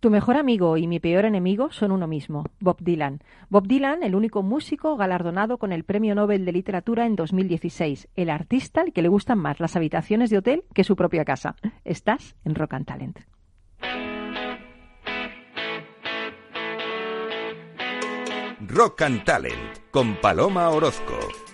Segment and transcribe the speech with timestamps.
[0.00, 3.20] Tu mejor amigo y mi peor enemigo son uno mismo, Bob Dylan.
[3.48, 8.30] Bob Dylan, el único músico galardonado con el Premio Nobel de Literatura en 2016, el
[8.30, 11.56] artista al que le gustan más las habitaciones de hotel que su propia casa.
[11.84, 13.18] Estás en Rock and Talent.
[18.68, 21.47] Rock and Talent con Paloma Orozco.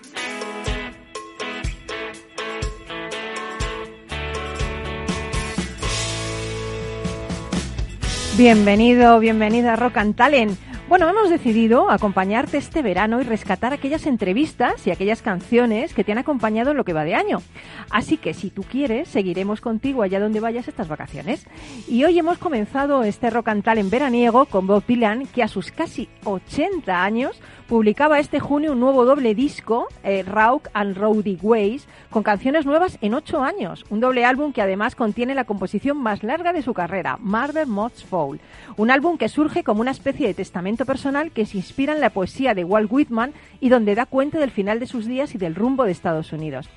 [8.37, 10.59] Bienvenido, bienvenida Rock and Talent.
[10.95, 16.13] Bueno, hemos decidido acompañarte este verano y rescatar aquellas entrevistas y aquellas canciones que te
[16.13, 17.43] han acompañado en lo que va de año.
[17.91, 21.49] Así que si tú quieres, seguiremos contigo allá donde vayas estas vacaciones.
[21.89, 25.73] Y hoy hemos comenzado este Rock and Talent veraniego con Bob Dylan, que a sus
[25.73, 30.25] casi 80 años publicaba este junio un nuevo doble disco, eh,
[30.75, 33.85] and Rowdy Ways, con canciones nuevas en ocho años.
[33.91, 38.05] Un doble álbum que además contiene la composición más larga de su carrera, Marvel Moth's
[38.05, 38.41] Fall.
[38.77, 42.11] Un álbum que surge como una especie de testamento personal que se inspira en la
[42.11, 45.55] poesía de Walt Whitman y donde da cuenta del final de sus días y del
[45.55, 46.69] rumbo de Estados Unidos.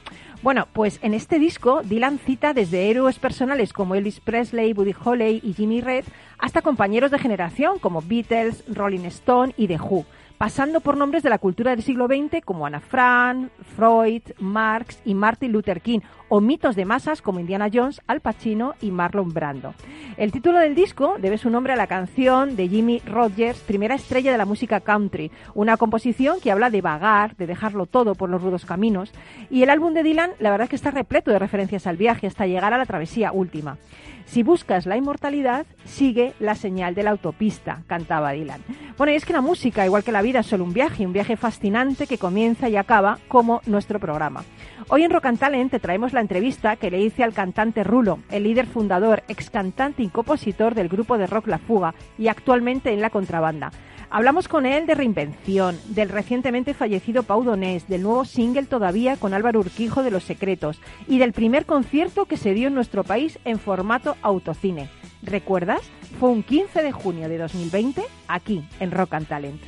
[0.44, 5.41] Bueno, pues en este disco Dylan cita desde héroes personales como Elvis Presley, Buddy Holly
[5.44, 6.05] y Jimmy Red
[6.38, 10.05] hasta compañeros de generación como Beatles, Rolling Stone y The Who
[10.38, 15.13] pasando por nombres de la cultura del siglo XX como Ana Frank, Freud, Marx y
[15.13, 15.99] Martin Luther King,
[16.30, 19.73] o mitos de masas como Indiana Jones, Al Pacino y Marlon Brando.
[20.17, 24.31] El título del disco debe su nombre a la canción de Jimmy Rogers, primera estrella
[24.31, 28.41] de la música country, una composición que habla de vagar, de dejarlo todo por los
[28.41, 29.11] rudos caminos,
[29.49, 32.27] y el álbum de Dylan la verdad es que está repleto de referencias al viaje
[32.27, 33.77] hasta llegar a la travesía última.
[34.25, 38.61] Si buscas la inmortalidad, sigue la señal de la autopista, cantaba Dylan.
[38.98, 41.14] Bueno, y es que la música, igual que la vida, es solo un viaje, un
[41.14, 44.44] viaje fascinante que comienza y acaba como nuestro programa.
[44.89, 48.17] Hoy en Rock and Talent te traemos la entrevista que le hice al cantante Rulo,
[48.31, 52.92] el líder fundador, ex cantante y compositor del grupo de rock La Fuga y actualmente
[52.92, 53.72] en la contrabanda.
[54.09, 59.36] Hablamos con él de reinvención, del recientemente fallecido Pau Donés, del nuevo single Todavía con
[59.36, 63.38] Álvaro Urquijo de Los Secretos y del primer concierto que se dio en nuestro país
[63.45, 64.89] en formato autocine.
[65.22, 65.82] ¿Recuerdas?
[66.20, 69.61] Fue un 15 de junio de 2020 aquí en Rock and Talent.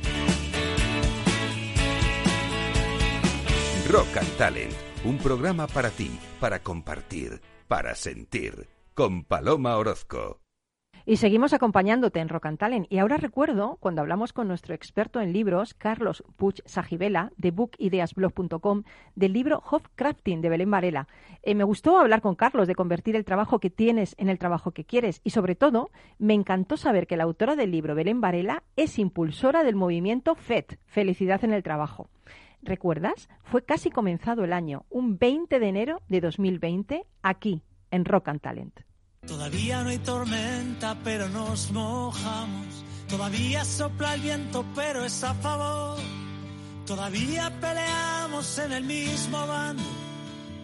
[3.88, 4.72] Rock and Talent,
[5.04, 10.40] un programa para ti, para compartir, para sentir, con Paloma Orozco.
[11.10, 12.86] Y seguimos acompañándote en Rock and Talent.
[12.88, 18.84] Y ahora recuerdo cuando hablamos con nuestro experto en libros, Carlos Puch Sajibela, de bookideasblog.com,
[19.16, 21.08] del libro Hofcrafting de Belén Varela.
[21.42, 24.70] Eh, me gustó hablar con Carlos de convertir el trabajo que tienes en el trabajo
[24.70, 25.20] que quieres.
[25.24, 25.90] Y sobre todo,
[26.20, 30.78] me encantó saber que la autora del libro, Belén Varela, es impulsora del movimiento FET,
[30.86, 32.08] Felicidad en el Trabajo.
[32.62, 33.28] ¿Recuerdas?
[33.42, 38.40] Fue casi comenzado el año, un 20 de enero de 2020, aquí, en Rock and
[38.40, 38.89] Talent.
[39.26, 42.66] Todavía no hay tormenta, pero nos mojamos.
[43.08, 45.98] Todavía sopla el viento, pero es a favor.
[46.86, 49.82] Todavía peleamos en el mismo bando.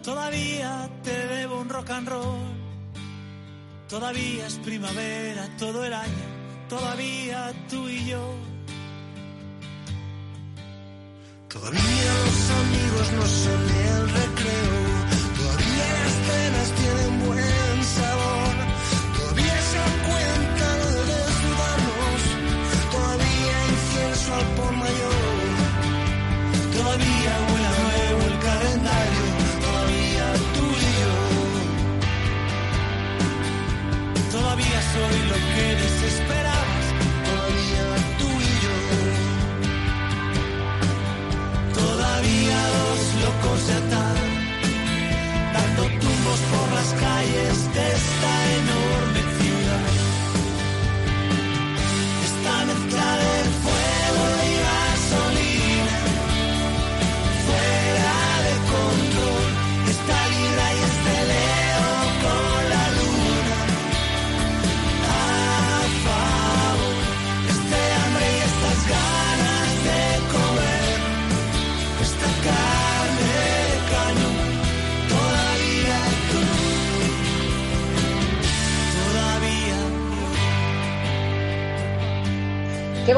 [0.03, 2.39] Todavía te debo un rock and roll.
[3.87, 6.27] Todavía es primavera todo el año.
[6.67, 8.35] Todavía tú y yo.
[11.47, 14.96] Todavía los amigos no son el recreo.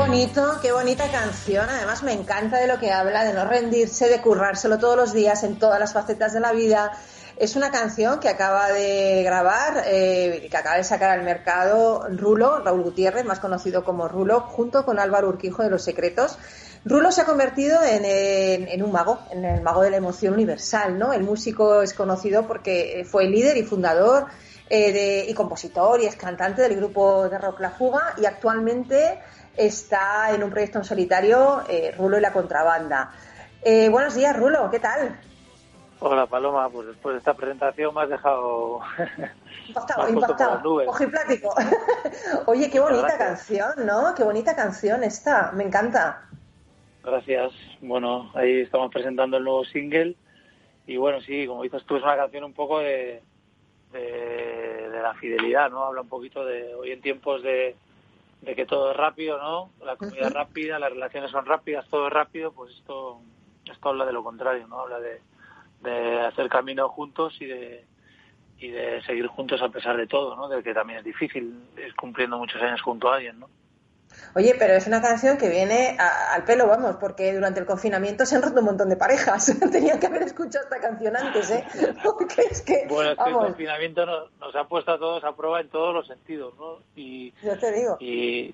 [0.10, 1.70] Bonito, qué bonita canción.
[1.70, 5.44] Además me encanta de lo que habla, de no rendirse, de currárselo todos los días
[5.44, 6.92] en todas las facetas de la vida.
[7.38, 12.58] Es una canción que acaba de grabar, eh, que acaba de sacar al mercado Rulo,
[12.58, 16.40] Raúl Gutiérrez, más conocido como Rulo, junto con Álvaro Urquijo de Los Secretos.
[16.86, 21.14] Rulo se ha convertido en, un mago, en el mago de la emoción universal, ¿no?
[21.14, 24.26] El músico es conocido porque fue líder y fundador
[24.72, 29.20] eh, y compositor y es cantante del grupo de rock La Fuga y actualmente
[29.60, 33.12] está en un proyecto en solitario, eh, Rulo y la Contrabanda.
[33.62, 35.20] Eh, buenos días, Rulo, ¿qué tal?
[36.00, 38.80] Hola, Paloma, pues después de esta presentación me has dejado...
[39.68, 41.54] impactado, impactado, ojiplático.
[42.46, 44.16] Oye, qué bonita canción, ¿no?
[44.16, 46.22] Qué bonita canción esta, me encanta.
[47.04, 47.52] Gracias.
[47.82, 50.16] Bueno, ahí estamos presentando el nuevo single
[50.88, 53.22] y bueno, sí, como dices tú, es una canción un poco de,
[53.92, 55.84] de, la fidelidad, ¿no?
[55.84, 57.76] Habla un poquito de hoy en tiempos de,
[58.42, 59.72] de que todo es rápido, ¿no?
[59.86, 63.22] La comida es rápida, las relaciones son rápidas, todo es rápido, pues esto,
[63.66, 64.80] esto habla de lo contrario, ¿no?
[64.80, 65.22] Habla de,
[65.82, 67.86] de hacer camino juntos y de,
[68.58, 70.48] y de seguir juntos a pesar de todo, ¿no?
[70.48, 73.50] De que también es difícil, es cumpliendo muchos años junto a alguien, ¿no?
[74.36, 78.36] Oye, pero es una canción que viene al pelo, vamos, porque durante el confinamiento se
[78.36, 79.58] han roto un montón de parejas.
[79.72, 81.66] Tenían que haber escuchado esta canción antes, ¿eh?
[82.04, 82.86] Porque es que.
[82.88, 86.08] Bueno, es que el confinamiento nos, ha puesto a todos a prueba en todos los
[86.08, 86.80] sentidos, ¿no?
[86.96, 87.98] Y, Yo te digo.
[88.00, 88.54] Y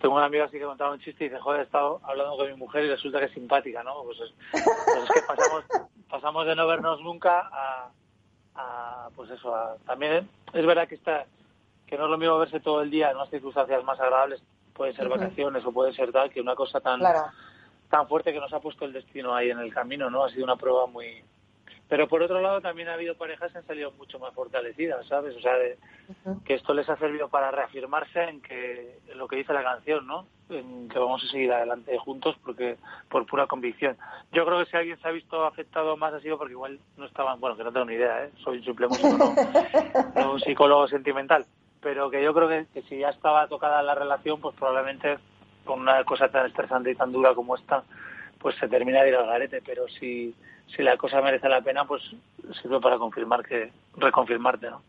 [0.00, 2.46] tengo una amiga así que contaba un chiste y dice, joder, he estado hablando con
[2.46, 4.04] mi mujer y resulta que es simpática, ¿no?
[4.04, 5.64] Pues es, pues que pasamos,
[6.10, 7.50] pasamos de no vernos nunca
[8.54, 11.26] a, pues eso, a, también es verdad que está
[11.86, 14.42] que no es lo mismo verse todo el día en unas circunstancias más agradables
[14.76, 17.00] puede ser vacaciones o puede ser tal, que una cosa tan,
[17.90, 20.24] tan fuerte que nos ha puesto el destino ahí en el camino, ¿no?
[20.24, 21.22] Ha sido una prueba muy...
[21.88, 25.36] Pero por otro lado también ha habido parejas que han salido mucho más fortalecidas, ¿sabes?
[25.36, 25.52] O sea,
[26.44, 30.04] que esto les ha servido para reafirmarse en que en lo que dice la canción,
[30.04, 30.26] ¿no?
[30.50, 32.76] En que vamos a seguir adelante juntos porque
[33.08, 33.96] por pura convicción.
[34.32, 37.06] Yo creo que si alguien se ha visto afectado más ha sido porque igual no
[37.06, 38.32] estaban, bueno, que no tengo ni idea, ¿eh?
[38.42, 39.34] Soy un simple músico,
[40.16, 41.46] no un psicólogo sentimental
[41.86, 45.18] pero que yo creo que, si ya estaba tocada la relación, pues probablemente
[45.64, 47.84] con una cosa tan estresante y tan dura como esta,
[48.40, 50.34] pues se termina de ir al garete, pero si,
[50.66, 52.02] si la cosa merece la pena, pues
[52.60, 54.82] sirve para confirmar que, reconfirmarte, ¿no?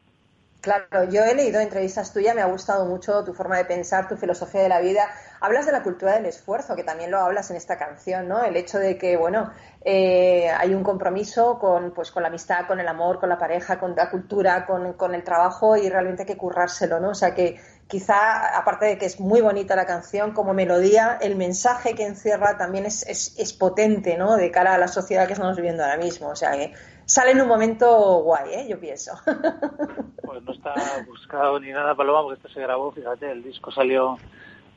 [0.60, 4.18] Claro, yo he leído entrevistas tuyas, me ha gustado mucho tu forma de pensar, tu
[4.18, 5.08] filosofía de la vida.
[5.40, 8.44] Hablas de la cultura del esfuerzo, que también lo hablas en esta canción, ¿no?
[8.44, 9.52] El hecho de que, bueno,
[9.82, 13.80] eh, hay un compromiso con, pues, con la amistad, con el amor, con la pareja,
[13.80, 17.10] con la cultura, con, con el trabajo y realmente hay que currárselo, ¿no?
[17.12, 21.36] O sea que quizá, aparte de que es muy bonita la canción como melodía, el
[21.36, 24.36] mensaje que encierra también es, es, es potente, ¿no?
[24.36, 26.30] De cara a la sociedad que estamos viviendo ahora mismo.
[26.30, 26.74] O sea que
[27.08, 28.68] sale en un momento guay, ¿eh?
[28.70, 29.12] yo pienso.
[30.28, 30.76] Pues no está
[31.08, 34.18] buscado ni nada, Paloma, porque esto se grabó, fíjate, el disco salió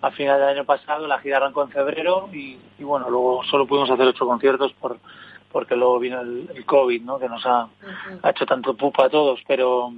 [0.00, 3.90] a final del año pasado, la gira arrancó en febrero y, bueno, luego solo pudimos
[3.90, 4.98] hacer ocho conciertos por
[5.50, 7.18] porque luego vino el, COVID, ¿no?
[7.18, 7.68] Que nos ha,
[8.28, 9.92] hecho tanto pupa a todos, pero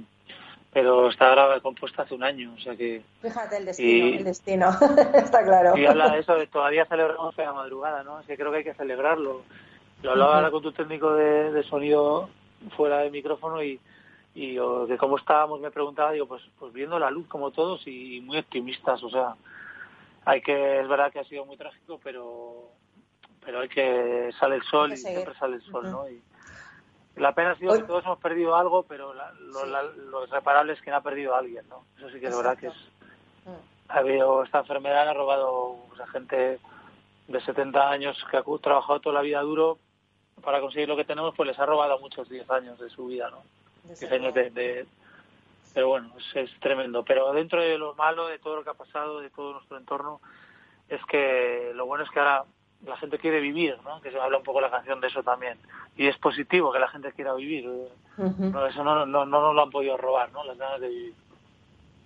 [0.73, 3.03] pero está grabada compuesta hace un año, o sea que...
[3.21, 4.69] Fíjate el destino, el destino,
[5.13, 5.77] está claro.
[5.77, 8.19] Y habla de eso, de todavía celebramos la madrugada, ¿no?
[8.19, 9.43] Es que creo que hay que celebrarlo.
[10.03, 12.29] Lo hablaba ahora con tu técnico de, sonido
[12.75, 13.79] fuera del micrófono y,
[14.35, 18.19] y de cómo estábamos me preguntaba, digo, pues, pues viendo la luz como todos y
[18.21, 19.35] muy optimistas, o sea,
[20.25, 22.69] hay que, es verdad que ha sido muy trágico, pero
[23.45, 26.09] pero hay que sale el sol y siempre sale el sol, ¿no?
[26.09, 26.21] Y
[27.15, 30.97] la pena ha sido que todos hemos perdido algo, pero lo, irreparable es que no
[30.97, 31.83] ha perdido a alguien, ¿no?
[31.97, 32.73] Eso sí que es verdad que es
[33.89, 36.59] ha habido esta enfermedad ha robado pues, a gente
[37.27, 39.77] de 70 años que ha trabajado toda la vida duro
[40.43, 43.29] para conseguir lo que tenemos, pues les ha robado muchos 10 años de su vida,
[43.29, 43.43] ¿no?
[43.87, 44.85] 10 años de,
[45.73, 47.03] Pero bueno, es, tremendo.
[47.03, 50.21] Pero dentro de lo malo, de todo lo que ha pasado, de todo nuestro entorno,
[50.89, 52.43] es que lo bueno es que ahora
[52.85, 54.01] la gente quiere vivir, ¿no?
[54.01, 55.57] Que se habla un poco la canción de eso también.
[55.95, 57.69] Y es positivo que la gente quiera vivir.
[58.17, 60.43] no, eso no, no, no nos lo han podido robar, ¿no?
[60.43, 61.13] Las ganas de vivir.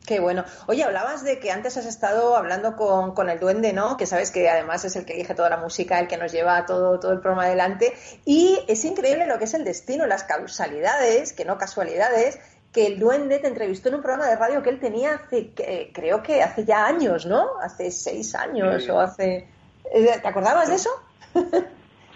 [0.08, 0.46] Qué bueno.
[0.68, 3.98] Oye, hablabas de que antes has estado hablando con, con, el duende, ¿no?
[3.98, 6.66] Que sabes que además es el que elige toda la música, el que nos lleva
[6.66, 7.94] todo, todo el programa adelante.
[8.24, 12.40] Y es increíble lo que es el destino, las causalidades, que no casualidades,
[12.72, 15.52] que el duende te entrevistó en un programa de radio que él tenía hace,
[15.94, 17.60] creo que hace ya años, ¿no?
[17.62, 19.46] Hace seis años o hace...
[19.94, 20.90] Eh, ¿Te acordabas de eso?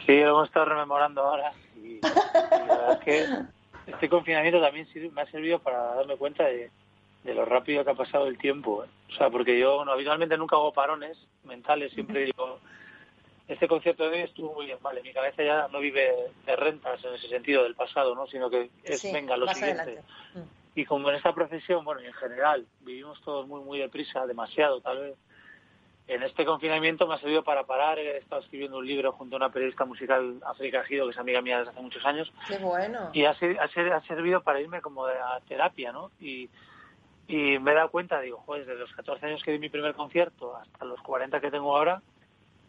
[0.08, 1.54] Sí, lo hemos estado rememorando ahora.
[1.76, 2.10] Y, la
[2.58, 3.26] verdad es que
[3.86, 6.72] este confinamiento también me ha servido para darme cuenta de
[7.24, 8.84] de lo rápido que ha pasado el tiempo.
[8.84, 8.88] ¿eh?
[9.10, 12.60] O sea, porque yo no, habitualmente nunca hago parones mentales, siempre digo,
[13.48, 16.10] este concierto de hoy estuvo muy bien, vale, mi cabeza ya no vive
[16.46, 18.28] de rentas en ese sentido del pasado, ¿no?
[18.28, 20.02] Sino que es, venga, lo siguiente.
[20.34, 20.40] Mm.
[20.74, 24.80] Y como en esta profesión, bueno, y en general, vivimos todos muy, muy deprisa, demasiado
[24.80, 25.16] tal vez,
[26.08, 28.00] en este confinamiento me ha servido para parar.
[28.00, 31.42] He estado escribiendo un libro junto a una periodista musical, África Gido, que es amiga
[31.42, 32.32] mía desde hace muchos años.
[32.48, 33.12] Qué bueno.
[33.14, 36.12] Y ha, ha, ha servido para irme como a terapia, ¿no?
[36.20, 36.50] Y,
[37.32, 39.94] y me he dado cuenta, digo, joder, desde los 14 años que di mi primer
[39.94, 42.02] concierto hasta los 40 que tengo ahora,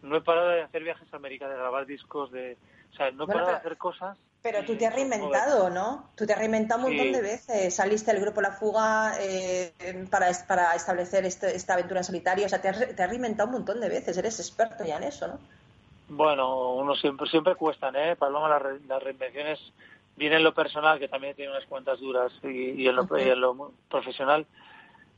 [0.03, 2.57] no he parado de hacer viajes a América, de grabar discos, de...
[2.93, 6.11] O sea, no he parado de hacer cosas Pero tú te has reinventado, ¿no?
[6.15, 7.75] Tú te has reinventado un montón de veces.
[7.75, 9.73] Saliste del grupo La Fuga eh,
[10.11, 12.47] para, para establecer este, esta aventura en solitario.
[12.47, 14.17] O sea, te has, te has reinventado un montón de veces.
[14.17, 15.39] Eres experto ya en eso, ¿no?
[16.09, 18.15] Bueno, uno siempre siempre cuestan, ¿eh?
[18.17, 19.59] Paloma, las, las reinvenciones
[20.17, 23.73] vienen en lo personal, que también tiene unas cuentas duras, y, en, lo, en, lo,
[23.89, 24.47] profesional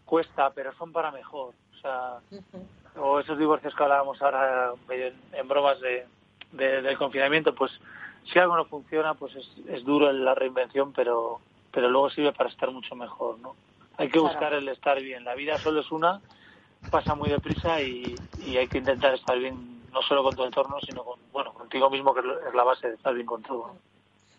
[0.04, 1.54] cuesta, pero son para mejor.
[1.72, 2.18] O sea,
[2.96, 6.06] o esos divorcios que hablábamos ahora en, en bromas de,
[6.52, 7.72] de, del confinamiento, pues
[8.32, 12.50] si algo no funciona, pues es, es duro la reinvención, pero, pero luego sirve para
[12.50, 13.54] estar mucho mejor, ¿no?
[13.96, 15.24] Hay que buscar el estar bien.
[15.24, 16.20] La vida solo es una,
[16.90, 20.76] pasa muy deprisa y, y hay que intentar estar bien no solo con tu entorno,
[20.80, 23.76] sino con, bueno, contigo mismo, que es la base de estar bien con todo.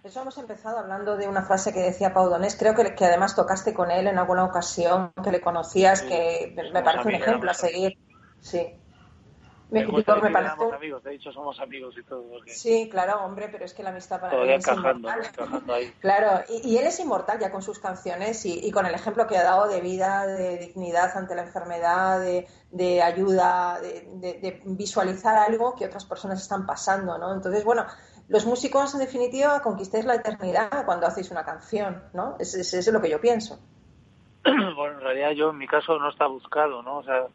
[0.06, 3.36] Eso hemos empezado hablando de una frase que decía Pau Donés, creo que, que además
[3.36, 7.50] tocaste con él en alguna ocasión, que le conocías, sí, que me parece un ejemplo
[7.50, 7.98] a seguir.
[8.40, 8.80] Sí.
[9.72, 10.54] Me, me, me parece...
[10.76, 12.22] Amigos, de hecho somos amigos y todo.
[12.30, 12.54] Porque...
[12.54, 15.10] Sí, claro, hombre, pero es que la amistad para Todavía él es encajando
[15.74, 15.92] ahí.
[16.00, 19.26] Claro, y, y, él es inmortal ya con sus canciones y, y, con el ejemplo
[19.26, 24.62] que ha dado de vida, de dignidad ante la enfermedad, de, de ayuda, de, de,
[24.66, 27.34] visualizar algo que otras personas están pasando, ¿no?
[27.34, 27.88] Entonces, bueno,
[28.28, 32.36] los músicos en definitiva conquistáis la eternidad cuando hacéis una canción, ¿no?
[32.40, 33.60] Eso es, es lo que yo pienso.
[34.76, 36.98] Bueno, en realidad yo en mi caso no está buscado, ¿no?
[36.98, 37.26] O sea,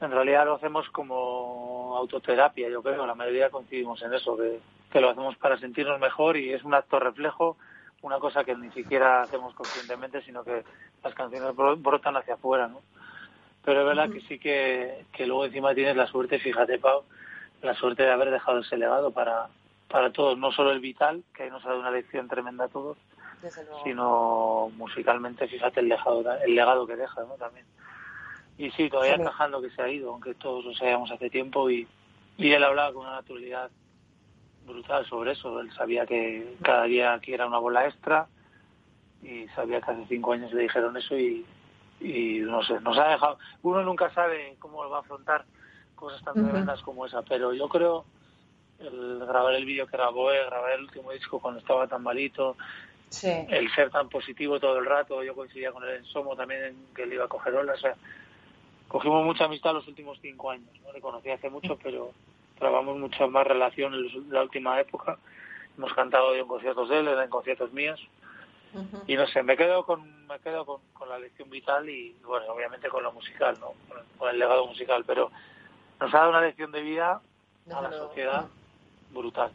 [0.00, 4.60] en realidad lo hacemos como autoterapia, yo creo, la mayoría coincidimos en eso, que,
[4.90, 7.56] que, lo hacemos para sentirnos mejor y es un acto reflejo,
[8.02, 10.64] una cosa que ni siquiera hacemos conscientemente, sino que
[11.02, 12.80] las canciones brotan hacia afuera, ¿no?
[13.64, 14.14] Pero es verdad uh -huh.
[14.14, 17.02] que sí que, que luego encima tienes la suerte, fíjate, Pau,
[17.62, 19.48] la suerte de haber dejado ese legado para,
[19.88, 22.98] para todos, no solo el vital, que nos ha dado una lección tremenda a todos,
[23.84, 27.34] sino musicalmente, fíjate el legado, el legado que deja, ¿no?
[27.34, 27.66] También.
[28.58, 29.20] Y sí, todavía sí.
[29.20, 31.86] encajando que se ha ido, aunque todos lo sabíamos hace tiempo y,
[32.38, 33.70] y él hablaba con una naturalidad
[34.66, 35.60] brutal sobre eso.
[35.60, 38.26] Él sabía que cada día aquí era una bola extra
[39.22, 41.46] y sabía que hace cinco años le dijeron eso y,
[42.00, 43.38] y no sé, nos ha dejado.
[43.62, 45.44] Uno nunca sabe cómo va a afrontar
[45.94, 46.84] cosas tan tremendas uh -huh.
[46.84, 48.04] como esa, pero yo creo
[48.80, 52.56] el grabar el vídeo que grabó, el grabar el último disco cuando estaba tan malito,
[53.08, 53.30] sí.
[53.48, 56.94] el ser tan positivo todo el rato, yo coincidía con él en Somo también, en
[56.94, 57.94] que él iba a coger olas, o sea,
[58.88, 60.92] cogimos mucha amistad los últimos cinco años, ¿no?
[60.92, 62.12] Le conocí hace mucho, pero
[62.58, 65.18] trabajamos mucha más relación en la última época.
[65.76, 68.00] Hemos cantado en conciertos de él, en conciertos míos.
[68.72, 69.02] Uh -huh.
[69.06, 72.52] Y no sé, me quedo con me quedo con, con, la lección vital y, bueno,
[72.52, 73.74] obviamente con lo musical, ¿no?
[73.88, 75.30] Con, con el legado musical, pero
[76.00, 77.20] nos ha dado una lección de vida
[77.72, 78.46] a la sociedad
[79.10, 79.52] brutal.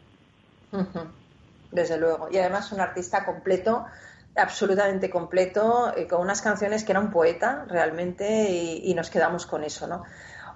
[1.70, 2.28] Desde luego.
[2.30, 3.86] Y además un artista completo
[4.34, 9.64] absolutamente completo, eh, con unas canciones que era un poeta realmente y, nos quedamos con
[9.64, 10.04] eso, ¿no?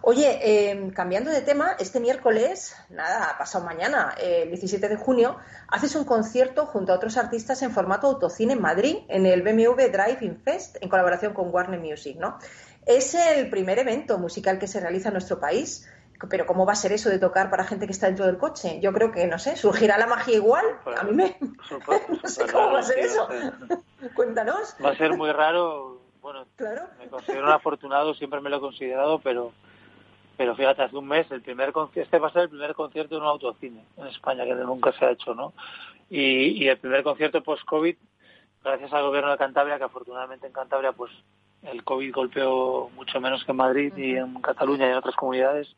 [0.02, 5.36] Oye, eh, cambiando de tema, este miércoles, nada, pasado mañana, eh, el 17 de junio,
[5.68, 9.90] haces un concierto junto a otros artistas en formato autocine en Madrid, en el BMW
[9.90, 12.38] Drive-In Fest, en colaboración con Warner Music, ¿no?
[12.84, 15.88] Es el primer evento musical que se realiza en nuestro país.
[16.30, 18.80] Pero ¿cómo va a ser eso de tocar para gente que está dentro del coche?
[18.80, 20.64] Yo creo que, no sé, surgirá la magia igual.
[20.96, 21.36] A mí me...
[21.40, 23.28] no sé cómo va a ser eso.
[24.14, 24.76] Cuéntanos.
[24.84, 26.00] Va a ser muy raro.
[26.22, 26.88] Bueno, claro.
[26.98, 29.52] me considero un afortunado, siempre me lo he considerado, pero
[30.36, 33.20] pero fíjate, hace un mes, el primer este va a ser el primer concierto de
[33.20, 35.54] un autocine en España, que nunca se ha hecho, ¿no?
[36.10, 37.96] Y, y el primer concierto post-COVID,
[38.62, 41.10] gracias al gobierno de Cantabria, que afortunadamente en Cantabria, pues
[41.62, 44.04] el COVID golpeó mucho menos que en Madrid uh -huh.
[44.04, 45.74] y en Cataluña y en otras comunidades,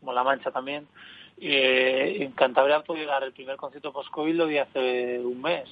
[0.00, 0.88] como La Mancha también.
[1.38, 5.68] Y eh, en Cantabria pudo llegar el primer concierto post-COVID, lo vi hace un mes.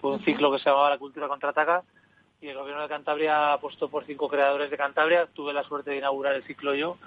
[0.00, 1.82] Fue un ciclo que se llamaba La Cultura Contraataca
[2.40, 5.26] y el gobierno de Cantabria apostó por cinco creadores de Cantabria.
[5.26, 6.98] Tuve la suerte de inaugurar el ciclo yo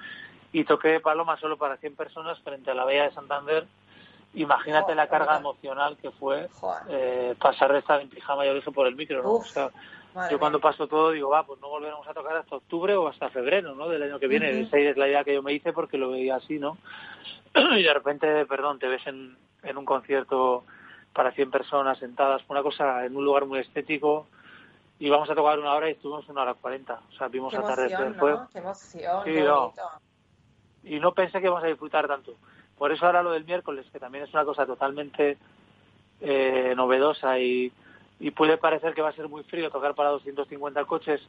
[0.52, 3.68] y toqué Paloma solo para 100 personas frente a la Bella de Santander.
[4.34, 6.50] Imagínate Joder, la carga emocional que fue
[6.90, 9.32] eh, pasar de estar en pijama y orejo por el micro, ¿no?
[9.32, 9.70] Uf, o sea,
[10.30, 13.30] yo cuando paso todo digo, va, pues no volveremos a tocar hasta octubre o hasta
[13.30, 13.88] febrero, ¿no?
[13.90, 14.52] Del año que viene.
[14.52, 14.66] Uh -huh.
[14.68, 16.78] Esa es la idea que yo me hice porque lo veía así, ¿no?
[17.78, 20.64] y de repente, perdón, te ves en, en un concierto
[21.14, 24.28] para 100 personas sentadas, una cosa en un lugar muy estético,
[25.00, 27.02] y vamos a tocar una hora y estuvimos una hora cuarenta.
[27.10, 28.16] O sea, vimos atardecer.
[28.16, 28.48] ¿no?
[28.52, 29.74] Qué emoción, sí, qué no.
[30.84, 32.34] Y no pensé que íbamos a disfrutar tanto.
[32.78, 35.38] Por eso ahora lo del miércoles, que también es una cosa totalmente
[36.22, 37.72] eh, novedosa y,
[38.20, 41.22] y puede parecer que va a ser muy frío tocar para 250 coches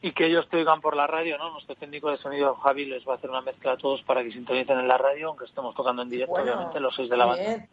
[0.00, 1.50] y que ellos te oigan por la radio, ¿no?
[1.50, 4.30] Nuestro técnico de sonido, Javi, les va a hacer una mezcla a todos para que
[4.30, 7.26] sintonicen en la radio, aunque estemos tocando en directo, bueno, obviamente, los seis de la
[7.26, 7.66] banda.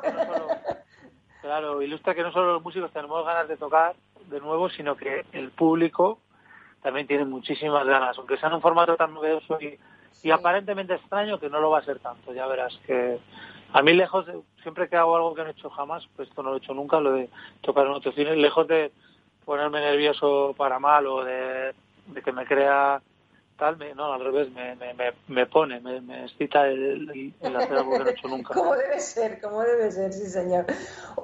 [1.40, 3.96] claro, ilustra que no solo los músicos tenemos ganas de tocar,
[4.30, 6.18] de nuevo, sino que el público
[6.82, 11.50] también tiene muchísimas ganas, aunque sea en un formato tan novedoso y, aparentemente extraño, que
[11.50, 13.18] no lo va a ser tanto, ya verás que
[13.72, 14.26] a mí lejos,
[14.62, 16.74] siempre que hago algo que no he hecho jamás, pues esto no lo he hecho
[16.74, 17.28] nunca, lo de
[17.60, 18.92] tocar en otro cine, lejos de
[19.44, 21.74] ponerme nervioso para mal o de
[22.24, 23.00] que me crea
[23.94, 24.94] no, al revés, me, me,
[25.28, 28.54] me pone, me, me excita el, hacer algo que no he hecho nunca.
[28.54, 30.66] como debe ser, como debe ser, sí señor.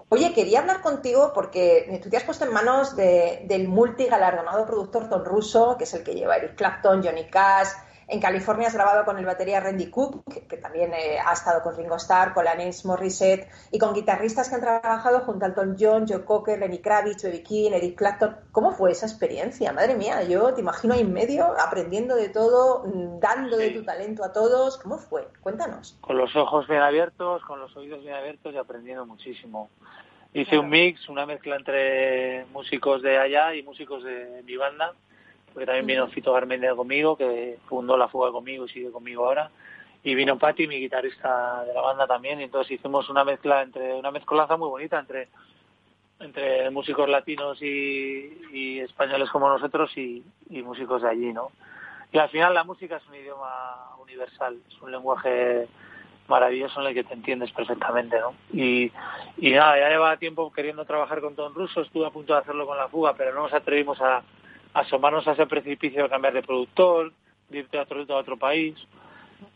[0.08, 5.08] Oye, quería hablar contigo porque tú te has puesto en manos de, del multigalardonado productor
[5.08, 7.68] Don Russo, que es el que lleva Eric Clapton, Johnny Cash,
[8.08, 11.76] en California has grabado con el batería Randy Cook, que, también eh, ha estado con
[11.76, 16.06] Ringo Starr, con Alanis Morissette y con guitarristas que han trabajado junto a Elton John,
[16.08, 18.36] Joe Cocker, Lenny Kravitz, Baby King, Eric Clapton.
[18.52, 19.72] ¿Cómo fue esa experiencia?
[19.72, 23.84] Madre mía, yo te imagino ahí en medio, aprendiendo de todo, mm, dando de tu
[23.84, 24.78] talento a todos.
[24.78, 25.26] ¿Cómo fue?
[25.40, 25.98] Cuéntanos.
[26.00, 29.68] Con los ojos bien abiertos, con los oídos bien abiertos y aprendiendo muchísimo.
[30.32, 34.92] Hice un mix, una mezcla entre músicos de allá y músicos de mi banda
[35.56, 39.50] porque también vino Fito Garmendia conmigo, que fundó la fuga conmigo y sigue conmigo ahora.
[40.04, 43.94] Y vino Patti, mi guitarrista de la banda también, y entonces hicimos una mezcla entre,
[43.94, 45.28] una mezcolanza muy bonita entre
[46.20, 51.50] entre músicos latinos y, españoles como nosotros y, músicos de allí, ¿no?
[52.12, 55.68] Y al final la música es un idioma universal, es un lenguaje
[56.28, 58.34] maravilloso en el que te entiendes perfectamente, ¿no?
[58.52, 58.92] Y,
[59.38, 62.66] y nada, ya lleva tiempo queriendo trabajar con Don Russo, estuve a punto de hacerlo
[62.66, 64.22] con la fuga, pero no nos atrevimos a,
[64.74, 67.12] asomarnos a ese precipicio de cambiar de productor,
[67.48, 68.76] de irte a otro, a otro país,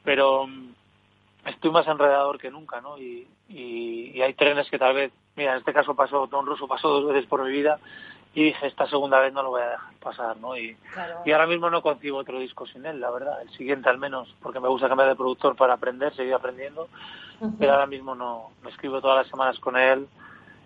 [0.05, 0.75] pero mm,
[1.47, 2.99] estoy más enredador que nunca, ¿no?
[2.99, 6.89] Y, y, hay trenes que tal vez, mira, en este caso pasó, Don Russo pasó
[6.89, 7.79] dos veces por mi vida
[8.35, 10.57] y dije, esta segunda vez no lo voy a dejar pasar, ¿no?
[10.57, 10.77] Y,
[11.25, 14.35] y ahora mismo no concibo otro disco sin él, la verdad, el siguiente al menos,
[14.41, 16.89] porque me gusta cambiar de productor para aprender, seguir aprendiendo,
[17.59, 20.07] pero ahora mismo no, me escribo todas las semanas con él,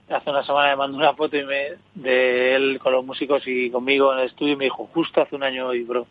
[0.09, 3.71] hace una semana me mandó una foto y me, de él con los músicos y
[3.71, 6.07] conmigo en el estudio y me dijo, justo hace un año y bro,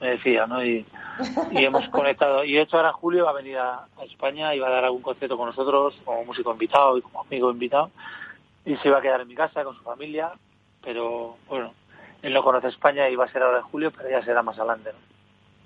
[0.00, 0.64] me decía, ¿no?
[0.64, 0.86] Y,
[1.52, 2.44] hemos conectado.
[2.44, 5.02] Y de hecho ahora Julio va a venir a, España y va a dar algún
[5.02, 7.90] concierto con nosotros, como músico invitado y como amigo invitado.
[8.64, 10.32] Y se va a quedar en mi casa con su familia,
[10.82, 11.72] pero bueno,
[12.22, 14.58] él no conoce España y va a ser ahora en julio, pero ya será más
[14.58, 15.09] adelante, ¿no?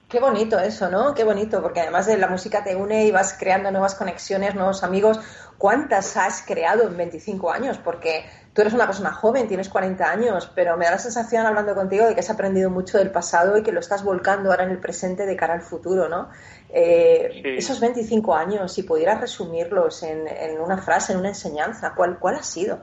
[0.09, 1.14] Qué bonito eso, ¿no?
[1.14, 4.85] Qué bonito, porque además de la música te une y vas creando nuevas conexiones, nuevos
[4.85, 5.19] amigos.
[5.57, 7.79] ¿Cuántas has creado en 25 años?
[7.79, 11.75] Porque tú eres una persona joven, tienes 40 años, pero me da la sensación hablando
[11.75, 14.71] contigo de que has aprendido mucho del pasado y que lo estás volcando ahora en
[14.71, 16.29] el presente de cara al futuro, ¿no?
[16.69, 20.29] Eh, esos 25 años, si pudieras resumirlos en,
[20.61, 22.81] una frase, en una enseñanza, ¿cuál, cuál ha sido?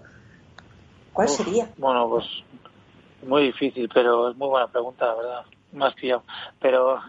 [1.13, 1.69] ¿Cuál sería?
[1.77, 2.25] Bueno, pues
[3.21, 5.41] muy difícil, pero es muy buena pregunta, la verdad
[5.73, 6.23] más pillado.
[6.59, 7.01] Pero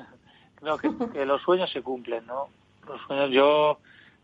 [0.56, 0.78] creo
[1.12, 2.48] que, los sueños se cumplen, ¿no?
[2.86, 3.78] Los sueños, yo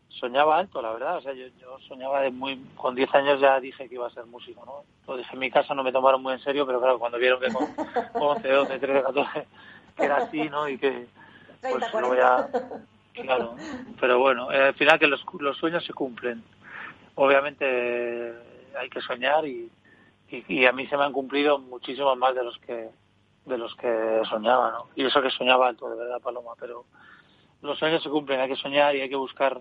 [0.09, 1.17] soñaba alto, la verdad.
[1.17, 1.47] O sea, yo,
[1.87, 2.61] soñaba de muy.
[2.77, 4.85] Con 10 años ya dije que iba a ser músico, ¿no?
[5.07, 7.41] Lo dije en mi casa, no me tomaron muy en serio, pero claro, cuando vieron
[7.41, 7.67] que con
[8.15, 9.47] 11, 12, 13, 14,
[9.97, 10.69] que era así, ¿no?
[10.69, 11.07] Y que.
[11.61, 12.49] Pues lo voy a.
[13.15, 13.57] Claro.
[14.01, 16.43] Pero bueno, eh, al final que los, los sueños se cumplen.
[17.17, 18.33] Obviamente
[18.79, 19.69] hay que soñar y,
[20.31, 22.91] y, y a mí se me han cumplido muchísimos más de los que
[23.49, 24.87] de los que soñaba, ¿no?
[24.95, 26.85] Y eso que soñaba alto, de verdad, Paloma, pero
[27.63, 29.61] los sueños se cumplen, hay que soñar y hay que buscar,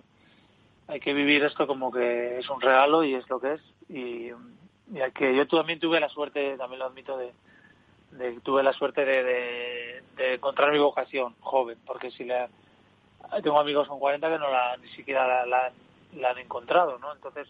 [0.87, 3.61] hay que vivir esto como que es un regalo y es lo que es.
[3.89, 4.31] Y,
[4.93, 7.33] y que yo también tuve la suerte, también lo admito, de,
[8.43, 12.49] tuve la suerte de, de, encontrar mi vocación joven, porque si la,
[13.43, 15.71] tengo amigos con 40 que no la, ni siquiera la,
[16.15, 17.13] la, han encontrado, ¿no?
[17.13, 17.47] Entonces,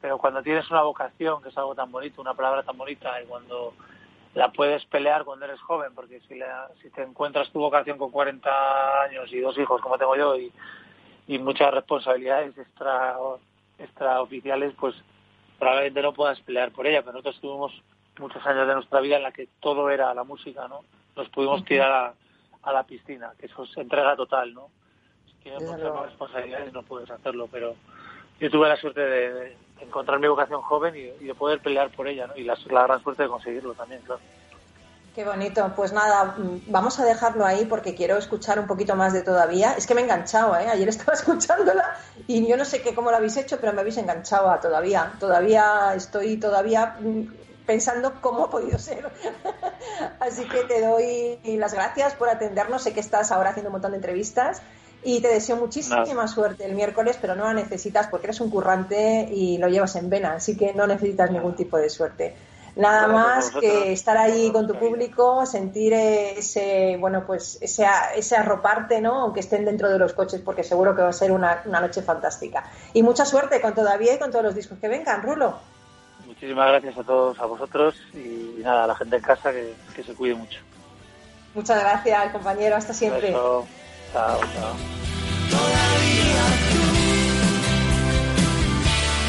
[0.00, 3.26] pero cuando tienes una vocación, que es algo tan bonito, una palabra tan bonita, y
[3.26, 3.74] cuando
[4.34, 6.38] la puedes pelear cuando eres joven, porque si,
[6.82, 10.52] si te encuentras tu vocación con 40 años y dos hijos como tengo yo y,
[11.26, 13.16] y muchas responsabilidades extra,
[13.78, 14.94] extraoficiales, pues
[15.58, 17.82] probablemente no puedas pelear por ella, pero nosotros tuvimos
[18.18, 20.80] muchos años de nuestra vida en la que todo era la música, ¿no?
[21.16, 22.14] Nos pudimos tirar a,
[22.62, 24.68] a la piscina, que eso es entrega total, ¿no?
[25.26, 27.74] Si tienes muchas responsabilidades no puedes hacerlo, pero
[28.40, 32.26] yo tuve la suerte de, encontrar mi vocación joven y, de poder pelear por ella,
[32.26, 32.36] ¿no?
[32.36, 34.20] Y la, gran suerte de conseguirlo también, claro.
[35.14, 35.72] Qué bonito.
[35.74, 39.72] Pues nada, mm, vamos a dejarlo ahí porque quiero escuchar un poquito más de todavía.
[39.72, 40.68] Es que me he enganchado, ¿eh?
[40.68, 43.96] Ayer estaba escuchándola y yo no sé qué cómo lo habéis hecho, pero me habéis
[43.96, 45.12] enganchado a todavía.
[45.18, 47.24] Todavía estoy todavía mm,
[47.66, 49.10] pensando cómo ha podido ser.
[50.20, 52.82] Así que te doy las gracias por atendernos.
[52.82, 54.62] Sé que estás ahora haciendo un montón de entrevistas
[55.02, 59.28] y te deseo muchísima suerte el miércoles, pero no la necesitas porque eres un currante
[59.32, 62.34] y lo llevas en vena, así que no necesitas ningún tipo de suerte.
[62.76, 67.84] Nada más que estar ahí con tu público, sentir ese, bueno, pues ese,
[68.14, 69.22] ese arroparte, ¿no?
[69.22, 72.02] Aunque estén dentro de los coches, porque seguro que va a ser una, una noche
[72.02, 72.70] fantástica.
[72.92, 75.58] Y mucha suerte con todavía y con todos los discos que vengan, Rulo.
[76.24, 80.04] Muchísimas gracias a todos, a vosotros y nada, a la gente en casa que, que
[80.04, 80.60] se cuide mucho.
[81.54, 82.76] Muchas gracias, compañero.
[82.76, 83.34] Hasta siempre.
[84.12, 84.74] Chao, chao.
[85.50, 86.82] Todavía tú,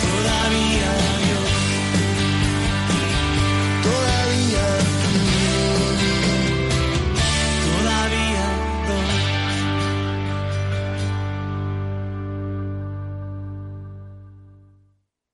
[0.06, 0.92] todavía
[1.30, 1.42] yo,
[3.84, 4.68] todavía
[5.02, 5.14] tú,
[7.68, 8.48] todavía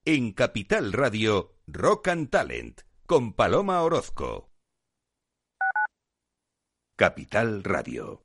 [0.06, 4.50] En Capital Radio, Rock and Talent, con Paloma Orozco.
[6.98, 8.25] Capital Radio.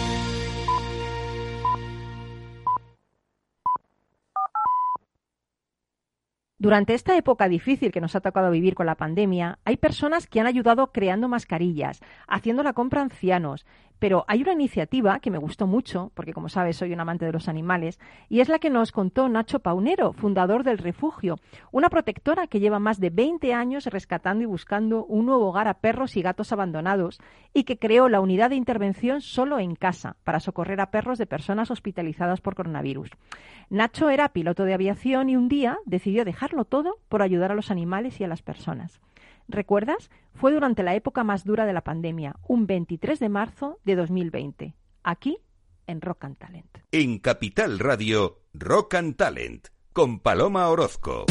[6.61, 10.39] Durante esta época difícil que nos ha tocado vivir con la pandemia, hay personas que
[10.39, 13.65] han ayudado creando mascarillas, haciendo la compra a ancianos,
[14.01, 17.31] pero hay una iniciativa que me gustó mucho, porque como sabes soy un amante de
[17.31, 21.37] los animales, y es la que nos contó Nacho Paunero, fundador del Refugio,
[21.71, 25.75] una protectora que lleva más de 20 años rescatando y buscando un nuevo hogar a
[25.75, 27.21] perros y gatos abandonados
[27.53, 31.27] y que creó la unidad de intervención solo en casa para socorrer a perros de
[31.27, 33.11] personas hospitalizadas por coronavirus.
[33.69, 37.69] Nacho era piloto de aviación y un día decidió dejarlo todo por ayudar a los
[37.69, 38.99] animales y a las personas.
[39.47, 40.09] ¿Recuerdas?
[40.33, 44.75] Fue durante la época más dura de la pandemia, un 23 de marzo de 2020,
[45.03, 45.37] aquí
[45.87, 46.77] en Rock and Talent.
[46.91, 51.25] En Capital Radio, Rock and Talent, con Paloma Orozco.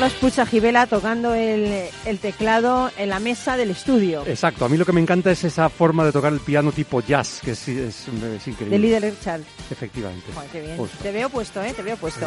[0.00, 4.24] Carlos Pucha Gibela tocando el, el, teclado en la mesa del estudio.
[4.26, 7.02] Exacto, a mí lo que me encanta es esa forma de tocar el piano tipo
[7.02, 8.78] jazz, que es, es, es increíble.
[8.78, 9.42] De líder Richard.
[9.70, 10.32] Efectivamente.
[10.32, 10.88] Joder, qué bien.
[11.02, 11.74] Te veo puesto, ¿eh?
[11.74, 12.26] Te veo puesto.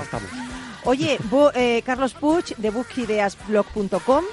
[0.84, 4.24] Oye, bo, eh, Carlos Puch de bookideasblog.com.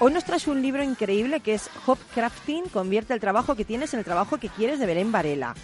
[0.00, 3.94] Hoy nos traes un libro increíble que es Hop Crafting, convierte el trabajo que tienes
[3.94, 5.54] en el trabajo que quieres de Belén Varela.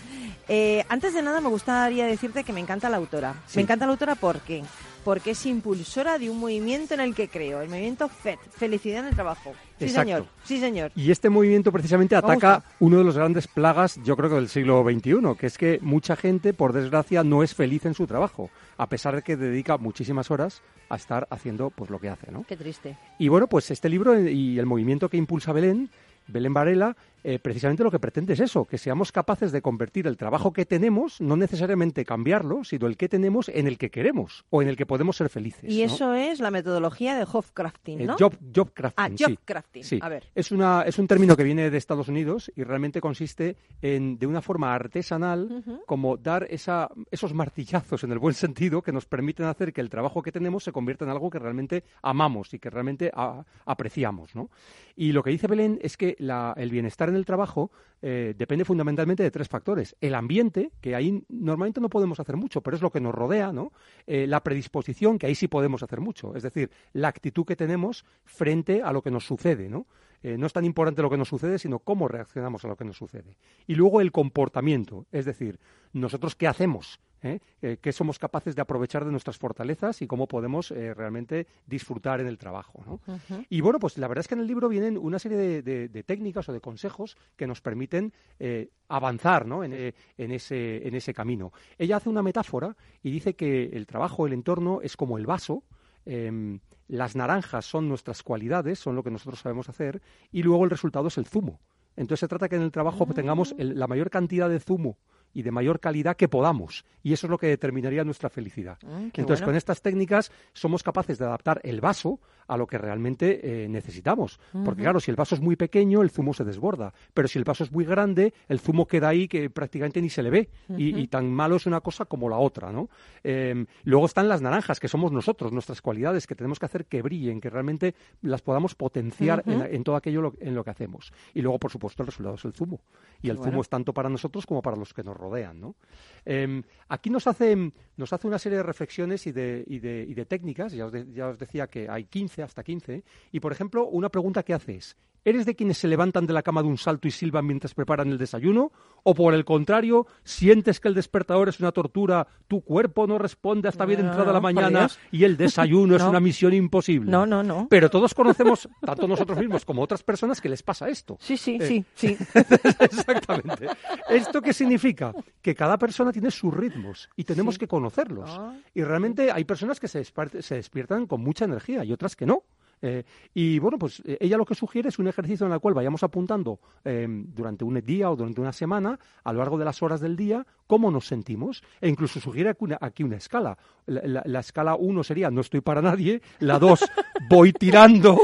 [0.49, 3.35] Eh, antes de nada me gustaría decirte que me encanta la autora.
[3.47, 3.59] Sí.
[3.59, 4.63] Me encanta la autora porque
[5.07, 9.07] porque es impulsora de un movimiento en el que creo, el movimiento FED, Felicidad en
[9.07, 9.55] el Trabajo.
[9.79, 10.01] Sí, Exacto.
[10.01, 10.27] señor.
[10.43, 10.91] Sí, señor.
[10.97, 14.49] Y este movimiento precisamente Me ataca uno de los grandes plagas, yo creo que del
[14.49, 18.51] siglo XXI, que es que mucha gente, por desgracia, no es feliz en su trabajo,
[18.79, 22.43] a pesar de que dedica muchísimas horas a estar haciendo pues lo que hace, ¿no?
[22.43, 22.97] Qué triste.
[23.17, 25.89] Y bueno, pues este libro y el movimiento que impulsa Belén,
[26.27, 26.97] Belén Varela,
[27.29, 30.65] eh, precisamente lo que pretende es eso, que seamos capaces de convertir el trabajo que
[30.65, 34.77] tenemos, no necesariamente cambiarlo, sino el que tenemos en el que queremos o en el
[34.77, 35.71] que podemos ser felices.
[35.73, 38.17] Y eso es la metodología de Hofkrafting, Eh, ¿no?
[38.17, 39.25] job, job crafting, Ah, sí.
[39.25, 39.83] job crafting.
[39.85, 39.99] Sí.
[40.01, 40.25] A ver.
[40.37, 44.27] Es, una, es un término que viene de Estados Unidos y realmente consiste en, de
[44.29, 49.47] una forma artesanal, como dar esa, esos martillazos en el buen sentido que nos permiten
[49.47, 52.71] hacer que el trabajo que tenemos se convierta en algo que realmente amamos y que
[52.71, 54.35] realmente a- apreciamos.
[54.37, 54.49] ¿no?
[54.95, 57.71] Y lo que dice Belén es que la- el bienestar en el trabajo
[58.03, 59.97] eh, depende fundamentalmente de tres factores.
[60.01, 63.53] El ambiente, que ahí normalmente no podemos hacer mucho, pero es lo que nos rodea,
[63.53, 63.73] ¿no?
[64.07, 68.05] Eh, la predisposición, que ahí sí podemos hacer mucho, es decir, la actitud que tenemos
[68.25, 69.87] frente a lo que nos sucede, ¿no?
[70.23, 72.85] Eh, no es tan importante lo que nos sucede, sino cómo reaccionamos a lo que
[72.85, 73.37] nos sucede.
[73.67, 75.59] Y luego el comportamiento, es decir,
[75.93, 77.41] nosotros qué hacemos, ¿eh?
[77.63, 82.21] Eh, qué somos capaces de aprovechar de nuestras fortalezas y cómo podemos eh, realmente disfrutar
[82.21, 82.83] en el trabajo.
[82.87, 83.01] ¿no?
[83.49, 85.89] Y bueno, pues la verdad es que en el libro vienen una serie de, de-
[85.89, 89.65] de técnicas o de consejos que nos permiten eh, avanzar ¿no?
[89.65, 89.73] en,
[90.17, 91.53] en ese, en ese camino.
[91.79, 95.65] Ella hace una metáfora y dice que el trabajo, el entorno, es como el vaso.
[96.05, 100.01] em, las naranjas son nuestras cualidades, son lo que nosotros sabemos hacer,
[100.31, 101.59] y luego el resultado es el zumo.
[101.97, 104.99] Entonces se trata que en el trabajo tengamos el- la mayor cantidad de zumo
[105.37, 106.85] y de mayor calidad que podamos.
[107.03, 108.79] Y eso es lo que determinaría nuestra felicidad.
[108.83, 109.47] Mm, qué Entonces, bueno.
[109.53, 112.19] con estas técnicas somos capaces de adaptar el vaso
[112.49, 114.39] a lo que realmente eh, necesitamos.
[114.65, 116.95] Porque, claro, si el vaso es muy pequeño, el zumo se desborda.
[117.13, 120.23] Pero si el vaso es muy grande, el zumo queda ahí que prácticamente ni se
[120.23, 120.49] le ve.
[120.77, 122.89] y, y tan malo es una cosa como la otra, ¿no?
[123.25, 127.03] Em, luego están las naranjas, que somos nosotros, nuestras cualidades, que tenemos que hacer que
[127.03, 131.13] brillen, que realmente las podamos potenciar en, en todo aquello lo- en lo que hacemos.
[131.35, 132.81] Y luego, por supuesto, el resultado es el zumo.
[133.23, 133.51] Y el Bueno.
[133.51, 135.26] zumo es tanto para nosotros como para los que nos rodean,
[135.61, 135.77] ¿no?
[136.25, 140.15] Em, aquí nos hace, nos hace una serie de reflexiones y de, y de, y
[140.15, 143.87] de técnicas, ya os, ya os decía que hay 15, hasta 15, y por ejemplo,
[143.87, 146.79] una pregunta que hace es, ¿eres de quienes se levantan de la cama de un
[146.79, 148.71] salto y silban mientras preparan el desayuno?
[149.03, 153.69] ¿O por el contrario, sientes que el despertador es una tortura, tu cuerpo no responde
[153.69, 157.11] hasta bien No, entrada la por mañana y el desayuno es una misión imposible?
[157.11, 157.67] No, no, no.
[157.69, 161.19] Pero todos conocemos, tanto nosotros mismos como otras personas, que les pasa esto.
[161.21, 162.17] Sí, sí, Eh, sí, sí.
[162.81, 163.67] Exactamente.
[164.09, 165.13] ¿Esto qué significa?
[165.43, 167.61] Que cada persona tiene sus ritmos y tenemos Sí.
[167.61, 168.31] que conocerlos.
[168.33, 168.55] Ah.
[168.75, 172.43] Y realmente hay personas que se despiertan con mucha energía y otras que no.
[172.83, 175.75] Eh, y bueno, pues eh, ella lo que sugiere es un ejercicio en el cual
[175.75, 179.83] vayamos apuntando eh, durante un día o durante una semana, a lo largo de las
[179.83, 181.63] horas del día, cómo nos sentimos.
[181.81, 183.57] E incluso sugiere aquí una, aquí una escala.
[183.87, 186.81] La, la- la escala 1 sería no estoy para nadie, la 2
[187.31, 188.19] voy tirando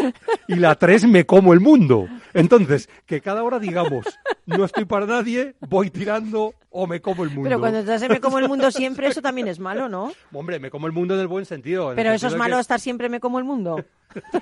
[0.48, 2.06] y la 3 me como el mundo.
[2.34, 4.04] Entonces, que cada hora digamos
[4.46, 7.44] no estoy para nadie, voy tirando o me como el mundo.
[7.44, 10.12] Pero cuando estás en Me como el mundo siempre, eso también es malo, ¿no?
[10.32, 11.84] Hombre, me como el mundo en el buen sentido.
[11.84, 13.84] en el Pero eso es malo que- estar siempre Me como el mundo.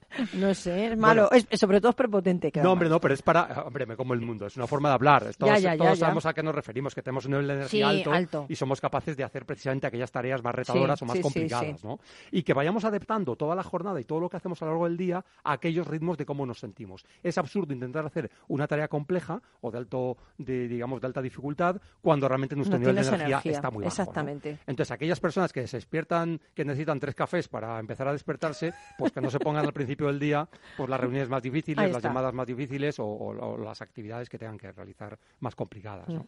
[0.33, 1.29] No sé, es malo.
[1.31, 2.51] Es, sobre todo es prepotente.
[2.51, 3.63] que No, hombre, no, pero es para.
[3.65, 4.45] Hombre, me como el mundo.
[4.45, 5.23] Es una forma de hablar.
[5.37, 6.05] Todos, Ya, ya, ya, todos ya.
[6.05, 8.45] sabemos a qué nos referimos, que tenemos un nivel de energía Sí, alto, alto.
[8.49, 11.83] y somos capaces de hacer precisamente aquellas tareas más retadoras Sí, o más sí, complicadas.
[11.83, 11.99] ¿no?
[12.31, 14.85] Y que vayamos adaptando toda la jornada y todo lo que hacemos a lo largo
[14.85, 17.05] del día a aquellos ritmos de cómo nos sentimos.
[17.23, 21.77] Es absurdo intentar hacer una tarea compleja o de alto, de, digamos, de alta dificultad
[22.01, 23.95] cuando realmente nuestro No nivel de energía, energía, está muy bajo.
[23.97, 24.01] ¿no?
[24.03, 24.57] exactamente.
[24.67, 29.11] Entonces, aquellas personas que se despiertan, que necesitan tres cafés para empezar a despertarse, pues
[29.11, 32.33] que no se pongan al principio del día, pues las reuniones más difíciles, las llamadas
[32.33, 36.07] más difíciles o, o- o las actividades que tengan que realizar más complicadas.
[36.09, 36.25] ¿no?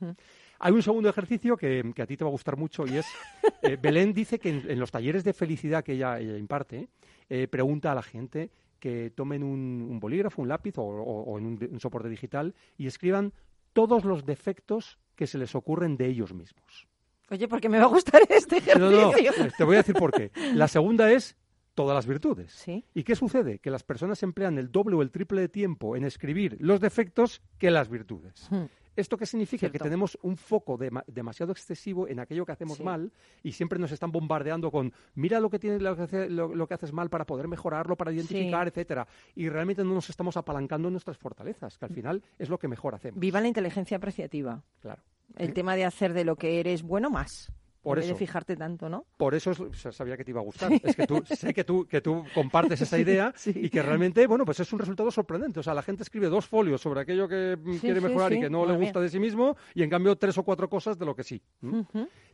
[0.59, 3.05] Hay un segundo ejercicio que, que a ti te va a gustar mucho y es,
[3.61, 6.87] eh, Belén dice que en, en los talleres de felicidad que ella, ella imparte,
[7.29, 11.45] eh, pregunta a la gente que tomen un, un bolígrafo, un lápiz o, o- en
[11.45, 13.31] un, un soporte digital y escriban
[13.71, 16.87] todos los defectos que se les ocurren de ellos mismos.
[17.29, 19.45] Oye, porque me va a gustar este No, no, ejercicio.
[19.45, 20.31] no, te voy a decir por qué.
[20.53, 21.35] La segunda es
[21.73, 22.51] todas las virtudes.
[22.53, 22.85] Sí.
[22.93, 23.59] ¿Y qué sucede?
[23.59, 27.41] Que las personas emplean el doble o el triple de tiempo en escribir los defectos
[27.57, 28.47] que las virtudes.
[28.51, 28.65] Hmm.
[28.95, 29.61] ¿Esto qué significa?
[29.61, 29.73] Cierto.
[29.79, 32.83] Que tenemos un foco dema- demasiado excesivo en aquello que hacemos Sí.
[32.83, 36.53] mal y siempre nos están bombardeando con mira lo que tienes, lo que, hace- lo-
[36.53, 39.07] lo que haces mal para poder mejorarlo, para identificar, etcétera.
[39.33, 42.67] Y realmente no nos estamos apalancando en nuestras fortalezas, que al final es lo que
[42.67, 43.19] mejor hacemos.
[43.19, 44.61] Viva la inteligencia apreciativa.
[44.79, 45.01] Claro.
[45.37, 45.53] El ¿Eh?
[45.53, 47.51] tema de hacer de lo que eres bueno más.
[47.83, 48.19] Por en vez de eso.
[48.19, 49.05] fijarte tanto, ¿no?
[49.17, 50.71] Por eso es- o sea, sabía que te iba a gustar.
[50.83, 53.51] Es que tú, sé que tú, que tú compartes esa idea Sí.
[53.55, 55.59] y que realmente, bueno, pues es un resultado sorprendente.
[55.59, 58.39] O sea, la gente escribe dos folios sobre aquello que mm, Sí, quiere mejorar y
[58.39, 61.05] que no le gusta de sí mismo y en cambio tres o cuatro cosas de
[61.05, 61.41] lo que sí.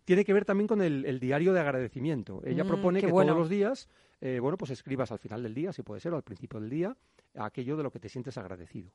[0.05, 2.41] Tiene que ver también con el, el diario de agradecimiento.
[2.45, 3.29] Ella Mm, propone que bueno.
[3.33, 3.89] todos los días,
[4.21, 6.69] eh, bueno, pues escribas al final del día, si puede ser, o al principio del
[6.69, 6.95] día,
[7.35, 8.91] aquello de lo que te sientes agradecido.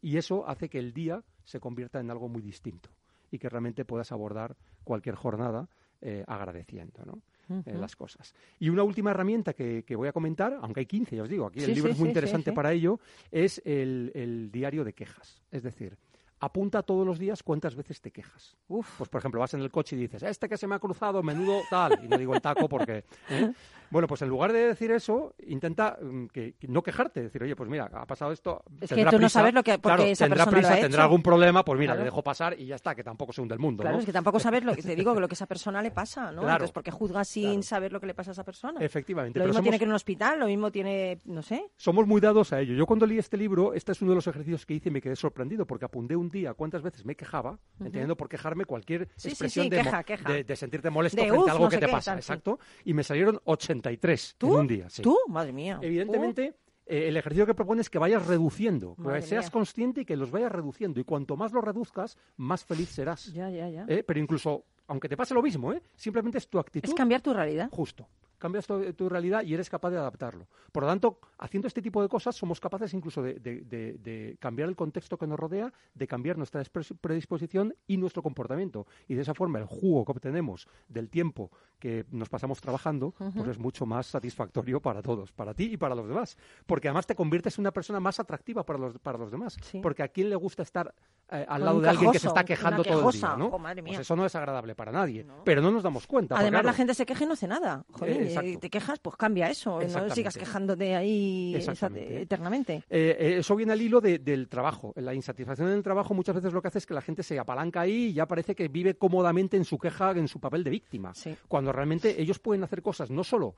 [0.00, 2.90] Y eso hace que el día se convierta en algo muy distinto
[3.30, 5.68] y que realmente puedas abordar cualquier jornada
[6.04, 7.04] eh, agradeciendo.
[7.04, 7.20] ¿no?
[7.66, 8.34] eh, las cosas.
[8.58, 11.46] Y una última herramienta que, que voy a comentar, aunque hay 15, ya os digo,
[11.46, 13.00] aquí el libro sí, es muy sí, interesante para ello,
[13.30, 15.42] es el, el diario de quejas.
[15.50, 15.96] Es decir,
[16.44, 18.56] apunta todos los días cuántas veces te quejas.
[18.66, 21.22] Pues, por ejemplo, vas en el coche y dices, este que se me ha cruzado,
[21.22, 23.04] menudo tal, y no digo el taco porque...
[23.30, 23.52] ¿eh?
[23.90, 27.54] Bueno, pues en lugar de decir eso, intenta mm, que, que no quejarte, decir, oye,
[27.54, 28.64] pues mira, ha pasado esto.
[28.80, 30.80] Es que tú no sabes lo que- por claro, esa tendrá persona lo prisa, ha
[30.80, 31.02] tendrá hecho.
[31.04, 32.00] algún problema, pues mira, Claro.
[32.00, 33.82] le dejo pasar y ya está, que tampoco se hunde el mundo.
[33.82, 34.00] Claro, ¿no?
[34.00, 36.40] es que tampoco sabes lo que te digo, lo que esa persona le pasa, ¿no?
[36.40, 36.54] Claro.
[36.54, 37.62] Entonces, porque juzgas sin Claro.
[37.62, 38.80] saber lo que le pasa a esa persona.
[38.80, 41.64] Efectivamente, Lo pero mismo tiene que ir a un hospital, lo mismo tiene, no sé.
[41.76, 42.74] Somos muy dados a ello.
[42.74, 45.00] Yo cuando leí este libro, este es uno de los ejercicios que hice y me
[45.02, 49.30] quedé sorprendido porque apunté un día cuántas veces me quejaba, entendiendo por quejarme cualquier Sí,
[49.30, 50.30] expresión sí, de, mo- queja, queja.
[50.32, 52.10] de- de sentirte molesto De, frente "Uf, a algo no que te qué", pasa.
[52.10, 52.18] tal.
[52.18, 52.58] Exacto.
[52.84, 54.88] Y me salieron 83 en un día.
[55.02, 55.16] ¿Tú?
[55.28, 55.78] Madre mía.
[55.80, 56.54] Evidentemente,
[56.86, 59.50] eh, el ejercicio que propone es que vayas reduciendo, que seas mía.
[59.52, 61.00] consciente y que los vayas reduciendo.
[61.00, 63.32] Y cuanto más los reduzcas, más feliz serás.
[63.32, 63.86] Ya, ya, ya.
[63.88, 64.02] ¿Eh?
[64.06, 65.80] Pero incluso, aunque te pase lo mismo, ¿eh?
[65.96, 66.88] simplemente es tu actitud.
[66.90, 67.68] Es cambiar tu realidad.
[67.72, 68.06] Justo.
[68.44, 70.46] Cambias tu, tu realidad y eres capaz de adaptarlo.
[70.70, 74.36] Por lo tanto, haciendo este tipo de cosas, somos capaces incluso de, de- de- de
[74.38, 76.62] cambiar el contexto que nos rodea, de cambiar nuestra
[77.00, 78.86] predisposición y nuestro comportamiento.
[79.08, 83.48] Y de esa forma, el jugo que obtenemos del tiempo que nos pasamos trabajando, pues
[83.48, 86.36] es mucho más satisfactorio para todos, para ti y para los demás.
[86.66, 89.56] Porque además te conviertes en una persona más atractiva para los, para los demás.
[89.80, 90.94] Porque a quién le gusta estar
[91.30, 93.58] eh, al lado de alguien que se está quejando todo el día, ¿no?
[93.58, 93.94] Madre mía.
[93.94, 95.26] Pues eso no es agradable para nadie.
[95.44, 96.36] Pero no nos damos cuenta.
[96.38, 97.84] Además, la gente se queja y no hace nada.
[97.92, 98.58] Joder, Eh, exacto.
[98.60, 99.80] te quejas, pues cambia eso.
[99.80, 101.54] No sigas quejándote ahí
[101.98, 102.84] eternamente.
[102.90, 104.92] Eh, eh, eso viene al hilo de- del trabajo.
[104.96, 107.38] La insatisfacción en el trabajo muchas veces lo que hace es que la gente se
[107.38, 110.70] apalanca ahí y ya parece que vive cómodamente en su queja, en su papel de
[110.70, 111.12] víctima.
[111.48, 113.54] Cuando realmente ellos pueden hacer cosas no solo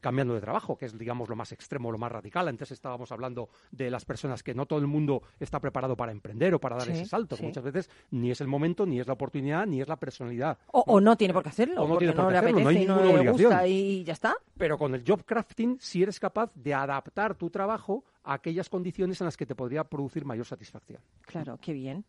[0.00, 2.48] cambiando de trabajo, que es digamos lo más extremo, lo más radical.
[2.48, 6.54] Antes estábamos hablando de las personas que no todo el mundo está preparado para emprender
[6.54, 7.36] o para dar Sí, ese salto.
[7.36, 7.44] sí.
[7.44, 10.58] Muchas veces ni es el momento, ni es la oportunidad, ni es la personalidad.
[10.72, 12.38] O, o no tiene por qué hacerlo, O no porque tiene por no qué le
[12.38, 13.50] hacerlo, apetece no hay y no ninguna le obligación.
[13.50, 14.34] gusta y ya está.
[14.56, 19.20] Pero con el job crafting sí eres capaz de adaptar tu trabajo a aquellas condiciones
[19.20, 21.00] en las que te podría producir mayor satisfacción.
[21.22, 22.04] Claro, qué bien.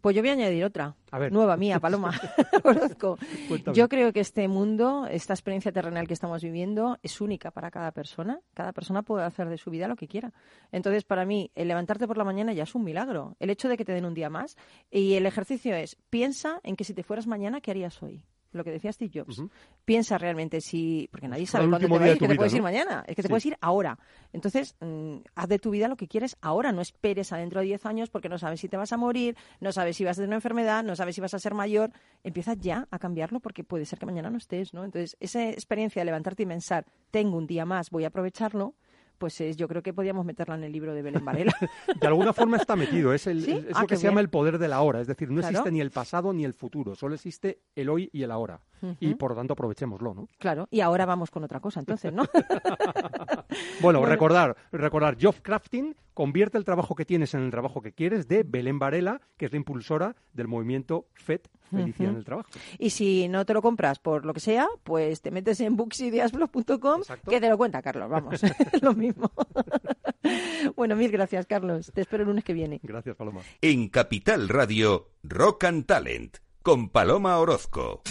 [0.00, 0.96] Pues yo voy a añadir otra.
[1.10, 1.32] A ver.
[1.32, 2.12] Nueva mía, Paloma.
[3.74, 7.92] Yo creo que este mundo, esta experiencia terrenal que estamos viviendo, es única para cada
[7.92, 8.40] persona.
[8.54, 10.32] Cada persona puede hacer de su vida lo que quiera.
[10.72, 13.36] Entonces, para mí, el levantarte por la mañana ya es un milagro.
[13.38, 14.56] El hecho de que te den un día más.
[14.90, 18.24] Y el ejercicio es, piensa en que si te fueras mañana, ¿qué harías hoy?
[18.56, 19.42] Lo que decía Steve Jobs.
[19.84, 21.08] Piensa realmente si...
[21.10, 22.62] Porque nadie sabe cuándo te último va a día ir, de que te puedes ir
[22.62, 23.04] mañana.
[23.06, 23.28] Es que te Sí.
[23.28, 23.98] puedes ir ahora.
[24.32, 26.72] Entonces, mm, haz de tu vida lo que quieres ahora.
[26.72, 29.36] No esperes a dentro de 10 años porque no sabes si te vas a morir,
[29.60, 31.92] no sabes si vas a tener una enfermedad, no sabes si vas a ser mayor.
[32.24, 34.84] Empieza ya a cambiarlo porque puede ser que mañana no estés, ¿no?
[34.84, 38.74] Entonces, esa experiencia de levantarte y pensar, tengo un día más, voy a aprovecharlo,
[39.18, 41.54] pues es, yo creo que podríamos meterla en el libro de Belén Varela.
[42.00, 43.52] De alguna forma está metido, es, el, ¿Sí?
[43.52, 45.50] es Ah, lo que se llama el poder de la hora, es decir, no Claro.
[45.50, 48.60] existe ni el pasado ni el futuro, solo existe el hoy y el ahora.
[49.00, 50.28] Y por lo tanto aprovechémoslo, ¿no?
[50.38, 52.24] claro, y ahora vamos con otra cosa, entonces, ¿no?
[53.80, 54.06] Bueno, Bueno.
[54.06, 58.42] recordar, recordar, Job Crafting convierte el trabajo que tienes en el trabajo que quieres de
[58.42, 61.40] Belén Varela, que es la impulsora del movimiento FED,
[61.70, 62.48] Felicidad en el Trabajo.
[62.78, 67.02] Y si no te lo compras por lo que sea, pues te metes en booksideasblog.com
[67.28, 68.40] que te lo cuenta Carlos, vamos,
[68.82, 69.05] lo mismo.
[70.76, 71.90] bueno, mil gracias, Carlos.
[71.94, 72.80] Te espero el lunes que viene.
[72.82, 73.40] Gracias, Paloma.
[73.60, 78.02] En Capital Radio, Rock and Talent, con Paloma Orozco.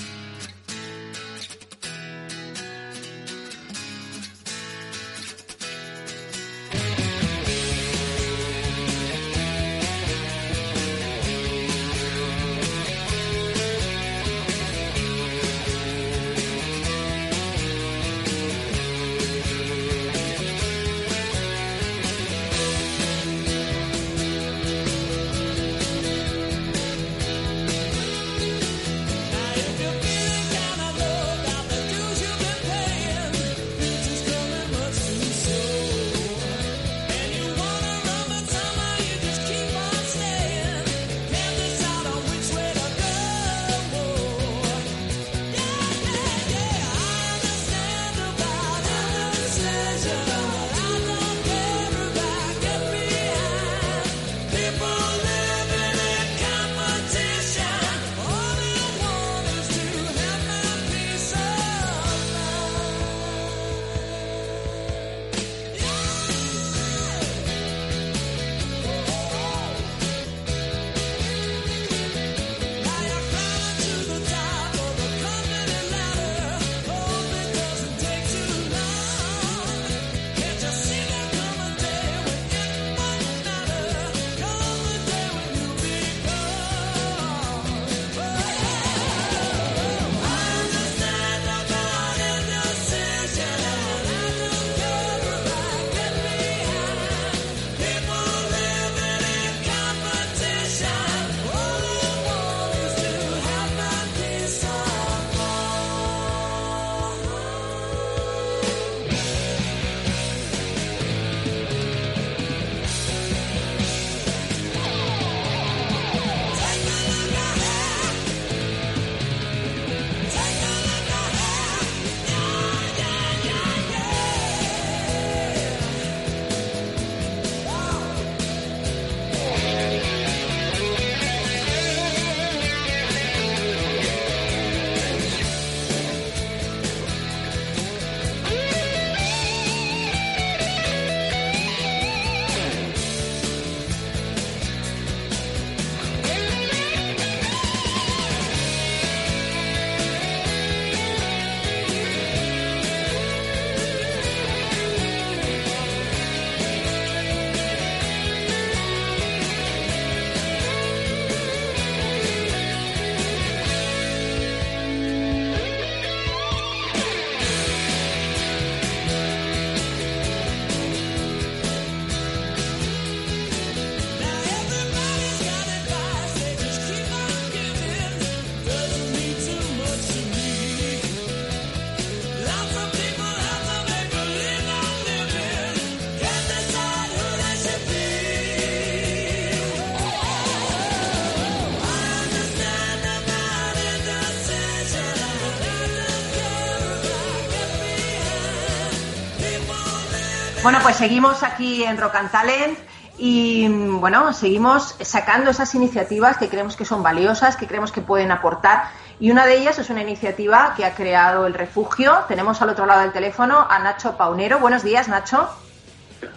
[200.66, 202.80] Bueno, pues seguimos aquí en Rock and Talent
[203.20, 208.32] y bueno, seguimos sacando esas iniciativas que creemos que son valiosas, que creemos que pueden
[208.32, 208.86] aportar.
[209.20, 212.18] Y una de ellas es una iniciativa que ha creado el refugio.
[212.28, 214.58] Tenemos al otro lado del teléfono a Nacho Paunero.
[214.58, 215.48] Buenos días, Nacho.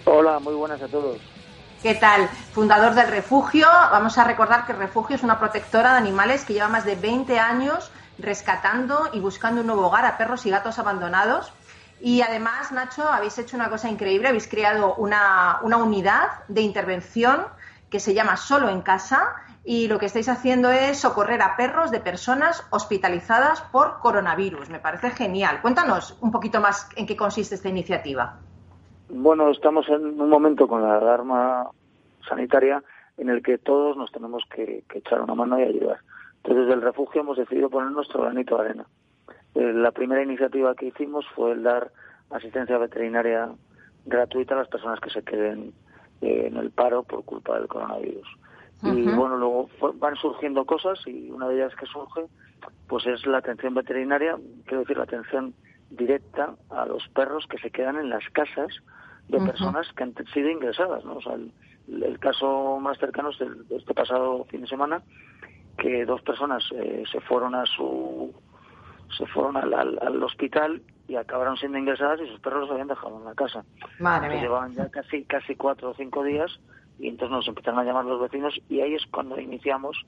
[0.05, 1.16] Hola, muy buenas a todos.
[1.83, 2.29] ¿Qué tal?
[2.53, 3.66] Fundador del refugio.
[3.66, 6.97] Vamos a recordar que el refugio es una protectora de animales que lleva más de
[6.97, 11.51] 20 años rescatando y buscando un nuevo hogar a perros y gatos abandonados.
[12.01, 17.42] Y además, Nacho, habéis hecho una cosa increíble, habéis creado una, una unidad de intervención
[17.90, 19.34] que se llama Solo en Casa
[19.64, 24.70] y lo que estáis haciendo es socorrer a perros de personas hospitalizadas por coronavirus.
[24.70, 25.61] Me parece genial.
[25.61, 28.36] Cuéntanos un poquito más en qué consiste esta iniciativa.
[29.11, 31.70] Bueno, estamos en un momento con la alarma
[32.28, 32.82] sanitaria
[33.16, 35.99] en el que todos nos tenemos que, que echar una mano y ayudar.
[36.36, 38.86] Entonces, desde el refugio hemos decidido poner nuestro granito de arena.
[39.55, 41.90] Eh, la primera iniciativa que hicimos fue el dar
[42.30, 43.51] asistencia veterinaria
[44.07, 45.72] gratuita a las personas que se queden
[46.20, 48.28] eh, en el paro por culpa del coronavirus.
[48.80, 52.26] Y bueno, luego van surgiendo cosas y una de ellas que surge
[52.86, 55.53] pues es la atención veterinaria, quiero decir, la atención
[55.90, 58.68] directa a los perros que se quedan en las casas
[59.28, 61.05] de personas que han sido ingresadas.
[61.05, 61.16] ¿no?
[61.16, 65.03] O sea, el, caso más cercano es de este pasado fin de semana,
[65.76, 68.32] que dos personas eh, se fueron a su
[69.16, 73.18] se fueron al, al, hospital y acabaron siendo ingresadas y sus perros los habían dejado
[73.18, 73.64] en la casa.
[73.98, 74.42] Madre mía.
[74.42, 76.61] Llevaban ya casi, casi cuatro o cinco días
[76.98, 80.04] y entonces nos empezaron a llamar los vecinos y ahí es cuando iniciamos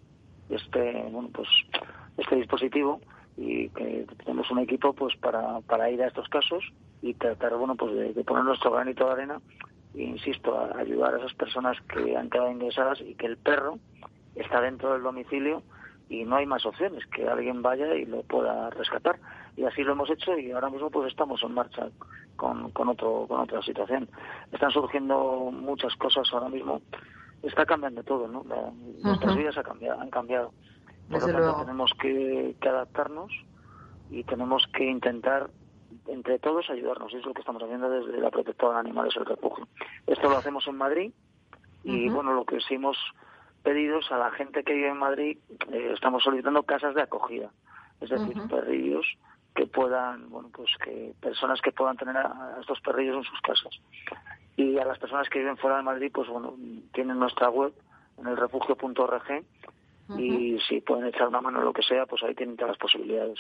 [0.49, 1.49] este, bueno, pues,
[2.19, 3.01] este dispositivo
[3.37, 6.65] y que tenemos un equipo pues para, para ir a estos casos
[7.01, 9.41] y tratar bueno pues de, poner nuestro granito de arena
[9.95, 13.79] e insisto a ayudar a esas personas que han quedado ingresadas y que el perro
[14.35, 15.63] está dentro del domicilio
[16.11, 19.21] y no hay más opciones que alguien vaya y lo pueda rescatar.
[19.57, 21.89] Y así lo hemos hecho y ahora mismo pues estamos en marcha
[22.35, 24.09] con, con otro con otra situación.
[24.51, 26.83] Están surgiendo muchas cosas ahora mismo.
[27.45, 28.43] Está cambiando todo no
[29.05, 30.53] nuestras vidas ha cambiado, han cambiado.
[31.09, 33.33] Por lo tanto tenemos que, adaptarnos
[34.11, 35.49] y tenemos que intentar
[36.09, 37.15] entre todos ayudarnos.
[37.15, 39.69] Es lo que estamos haciendo desde la protectora de animales el refugio.
[40.09, 41.13] Esto lo hacemos en Madrid
[41.85, 42.97] y bueno lo que hicimos
[43.63, 45.39] pedidos a la gente que vive en Madrid,
[45.73, 47.51] eh, estamos solicitando casas de acogida,
[48.01, 49.07] es decir, perrillos
[49.55, 53.81] que puedan, bueno, pues que personas que puedan tener a, estos perrillos en sus casas.
[54.57, 56.55] Y a las personas que viven fuera de Madrid, pues bueno,
[56.93, 57.73] tienen nuestra web
[58.19, 59.45] en el refugio.org
[60.19, 62.79] y si pueden echar una mano en lo que sea, pues ahí tienen todas las
[62.79, 63.39] posibilidades.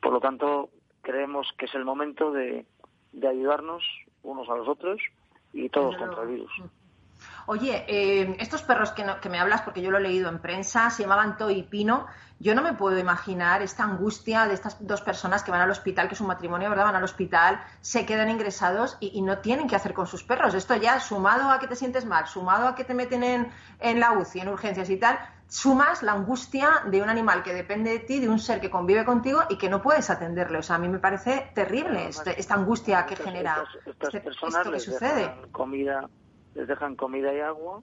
[0.00, 0.70] Por lo tanto,
[1.02, 2.64] creemos que es el momento de,
[3.12, 3.82] de ayudarnos
[4.22, 5.00] unos a los otros
[5.52, 6.52] y todos contra el virus.
[7.46, 10.88] Oye, eh, estos perros que, que, me hablas, porque yo lo he leído en prensa,
[10.90, 12.06] se llamaban Toy y Pino.
[12.40, 16.08] Yo no me puedo imaginar esta angustia de estas dos personas que van al hospital,
[16.08, 16.84] que es un matrimonio, ¿verdad?
[16.84, 20.54] Van al hospital, se quedan ingresados y, no tienen qué hacer con sus perros.
[20.54, 24.00] Esto ya, sumado a que te sientes mal, sumado a que te meten en, en
[24.00, 27.98] la UCI, en urgencias y tal, sumas la angustia de un animal que depende de
[28.00, 30.58] ti, de un ser que convive contigo y que no puedes atenderle.
[30.58, 34.72] O sea, a mí me parece terrible este, esta angustia que genera estas, este, esto
[34.72, 35.32] que sucede.
[35.52, 36.08] Comida
[36.54, 37.80] les dejan comida y agua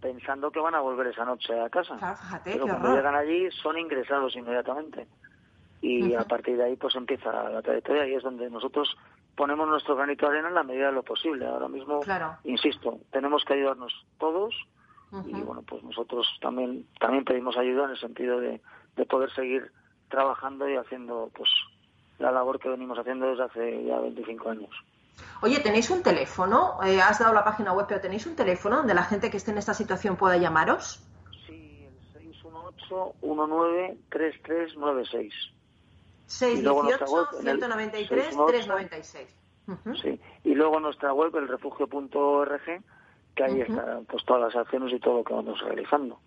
[0.00, 1.94] pensando que van a volver esa noche a casa.
[2.44, 5.06] Pero cuando llegan allí son ingresados inmediatamente.
[5.80, 8.96] Y a partir de ahí pues empieza la trayectoria y es donde nosotros
[9.36, 11.46] ponemos nuestro granito de arena en la medida de lo posible.
[11.46, 12.00] Ahora mismo,
[12.44, 14.54] insisto, tenemos que ayudarnos todos
[15.26, 18.60] y bueno, pues nosotros también también pedimos ayuda en el sentido de,
[18.96, 19.70] de poder seguir
[20.08, 21.50] trabajando y haciendo pues
[22.18, 24.70] la labor que venimos haciendo desde hace ya 25 años.
[25.42, 26.78] Oye, ¿tenéis un teléfono?
[26.84, 29.50] Eh, has dado la página web, pero ¿tenéis un teléfono donde la gente que esté
[29.50, 31.02] en esta situación pueda llamaros?
[31.46, 31.98] Sí, el
[32.40, 35.32] 618-193396.
[36.28, 39.26] 618-193-396.
[40.00, 42.82] Sí, y luego nuestra web, el refugio.org,
[43.34, 46.18] que ahí están pues, todas las acciones y todo lo que vamos realizando.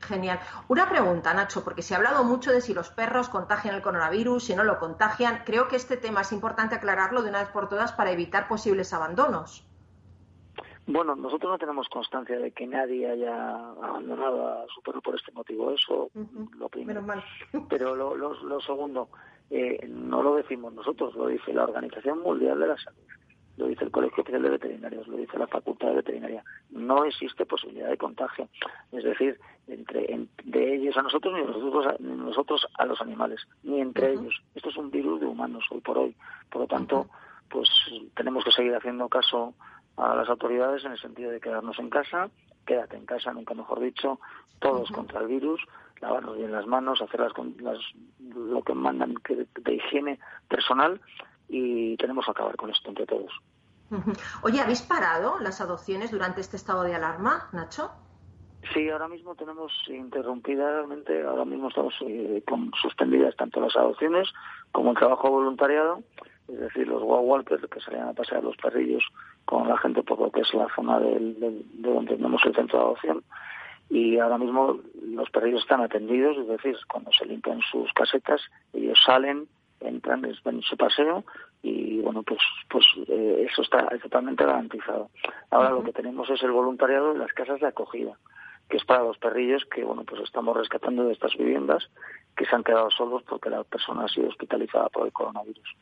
[0.00, 0.40] Genial.
[0.68, 4.44] Una pregunta, Nacho, porque se ha hablado mucho de si los perros contagian el coronavirus,
[4.44, 5.42] si no lo contagian.
[5.44, 8.92] Creo que este tema es importante aclararlo de una vez por todas para evitar posibles
[8.92, 9.66] abandonos.
[10.86, 15.30] Bueno, nosotros no tenemos constancia de que nadie haya abandonado a su perro por este
[15.32, 15.70] motivo.
[15.70, 16.10] Eso,
[16.58, 17.04] lo primero.
[17.68, 19.10] Pero lo, lo, segundo,
[19.50, 22.98] eh, no lo decimos nosotros, lo dice la Organización Mundial de la Salud
[23.60, 26.42] lo dice el Colegio Oficial de Veterinarios, lo dice la Facultad de Veterinaria.
[26.70, 28.48] No existe posibilidad de contagio,
[28.90, 29.38] es decir,
[29.68, 34.42] entre de ellos a nosotros ni nosotros a, nosotros a los animales, ni entre ellos.
[34.54, 36.16] Esto es un virus de humanos hoy por hoy.
[36.50, 37.06] Por lo tanto,
[37.50, 37.68] pues
[38.14, 39.54] tenemos que seguir haciendo caso
[39.96, 42.30] a las autoridades en el sentido de quedarnos en casa,
[42.64, 44.20] quédate en casa, nunca mejor dicho,
[44.58, 45.60] todos contra el virus,
[46.00, 47.78] lavarnos bien las manos, hacer las, las,
[48.34, 50.98] lo que mandan de higiene personal
[51.50, 53.32] y tenemos que acabar con esto entre todos.
[54.42, 57.90] Oye, ¿habéis parado las adopciones durante este estado de alarma, Nacho?
[58.74, 64.28] Sí, ahora mismo tenemos interrumpidamente, ahora mismo estamos eh, con suspendidas tanto las adopciones
[64.70, 66.02] como el trabajo voluntariado,
[66.46, 69.02] es decir, los walkers que salían a pasear los perrillos
[69.44, 72.84] con la gente por lo que es la zona de donde tenemos el centro de
[72.84, 73.24] adopción.
[73.88, 78.40] Y ahora mismo los perrillos están atendidos, es decir, cuando se limpian sus casetas,
[78.72, 79.48] ellos salen,
[79.80, 81.24] entran, ven su paseo
[82.10, 85.10] bueno, pues, pues eh, eso está totalmente garantizado.
[85.50, 88.18] Ahora lo que tenemos es el voluntariado de las casas de acogida
[88.68, 91.90] que es para los perrillos que bueno pues estamos rescatando de estas viviendas
[92.36, 95.76] que se han quedado solos porque la persona ha sido hospitalizada por el coronavirus.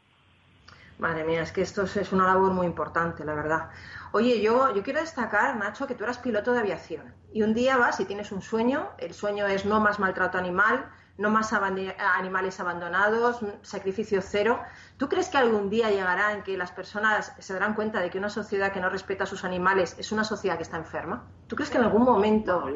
[0.99, 3.71] Madre mía, es que esto es una labor muy importante, la verdad.
[4.13, 7.77] Oye, yo, yo quiero destacar, Nacho, que tú eras piloto de aviación y un día
[7.77, 12.61] vas y tienes un sueño, el sueño es no más maltrato animal, no más animales
[12.61, 14.61] abandonados, sacrificio cero.
[14.97, 18.19] ¿Tú crees que algún día llegará en que las personas se darán cuenta de que
[18.19, 21.25] una sociedad que no respeta a sus animales es una sociedad que está enferma?
[21.49, 22.71] ¿Tú crees que en algún momento...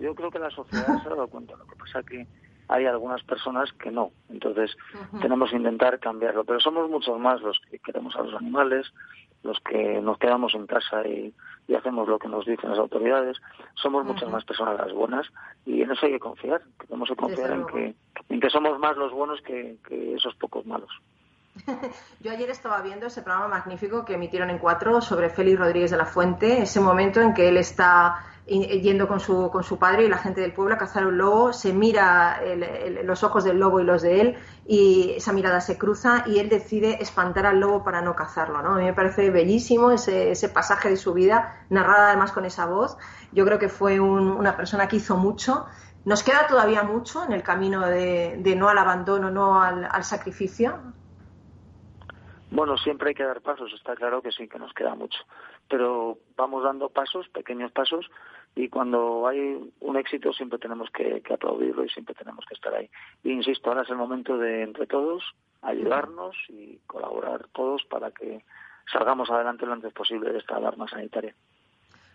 [0.00, 1.54] yo, creo que la sociedad se ha dado cuenta.
[1.56, 2.26] Lo que pasa es que
[2.68, 4.10] hay algunas personas que no.
[4.28, 4.76] Entonces
[5.20, 6.44] tenemos que intentar cambiarlo.
[6.44, 8.92] Pero somos muchos más los que queremos a los animales,
[9.44, 11.32] los que nos quedamos en casa y,
[11.74, 13.36] hacemos lo que nos dicen las autoridades.
[13.74, 15.26] Somos muchas más personas las buenas
[15.64, 16.62] y en eso hay que confiar.
[16.86, 17.94] Tenemos que confiar en que,
[18.28, 19.76] en que somos más los buenos que,
[20.14, 20.90] esos pocos malos.
[22.20, 25.96] Yo ayer estaba viendo ese programa magnífico que emitieron en cuatro sobre Félix Rodríguez de
[25.96, 30.08] la Fuente, ese momento en que él está yendo con su, con su padre y
[30.08, 32.40] la gente del pueblo a cazar un lobo, se mira
[33.02, 36.48] los ojos del lobo y los de él y esa mirada se cruza y él
[36.48, 38.62] decide espantar al lobo para no cazarlo.
[38.62, 38.74] ¿no?
[38.74, 42.66] A mí me parece bellísimo ese, ese pasaje de su vida, narrada además con esa
[42.66, 42.96] voz.
[43.32, 45.66] Yo creo que fue una persona que hizo mucho.
[46.04, 50.94] Nos queda todavía mucho en el camino de, no al abandono, no al sacrificio.
[52.50, 55.18] Bueno, siempre hay que dar pasos, está claro que sí, que nos queda mucho.
[55.68, 58.08] Pero vamos dando pasos, pequeños pasos,
[58.54, 62.88] y cuando hay un éxito siempre tenemos que, aplaudirlo y siempre tenemos que estar ahí.
[63.24, 65.22] Y insisto, ahora es el momento de entre todos
[65.62, 68.44] ayudarnos y colaborar todos para que
[68.90, 71.34] salgamos adelante lo antes posible de esta alarma sanitaria.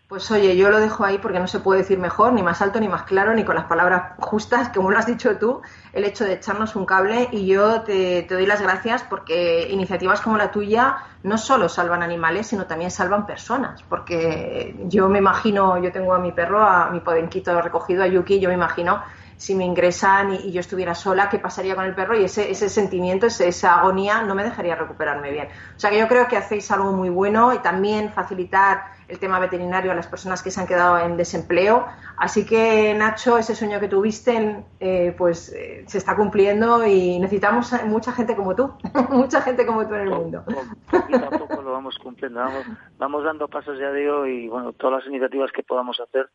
[0.08, 2.78] Pues oye, yo lo dejo ahí porque no se puede decir mejor, ni más alto,
[2.78, 5.62] ni más claro, ni con las palabras justas, como lo has dicho tú,
[5.94, 7.28] el hecho de echarnos un cable.
[7.32, 12.48] Y yo te, doy las gracias porque iniciativas como la tuya no solo salvan animales,
[12.48, 13.82] sino también salvan personas.
[13.84, 18.38] Porque yo me imagino, yo tengo a mi perro, a mi podenquito recogido, a Yuki,
[18.38, 19.02] yo me imagino
[19.42, 22.68] si me ingresan y, yo estuviera sola, qué pasaría con el perro y ese, ese
[22.68, 25.48] sentimiento, esa agonía no me dejaría recuperarme bien.
[25.76, 29.40] O sea que yo creo que hacéis algo muy bueno y también facilitar el tema
[29.40, 31.86] veterinario a las personas que se han quedado en desempleo.
[32.16, 37.72] Así que, Nacho, ese sueño que tuviste, eh, pues eh, se está cumpliendo y necesitamos
[37.86, 38.72] mucha gente como tú,
[39.10, 40.44] mucha gente como tú en el mundo.
[40.88, 42.64] Poquito a poco lo vamos cumpliendo, vamos,
[42.96, 46.30] vamos dando pasos ya digo y bueno, todas las iniciativas que podamos hacer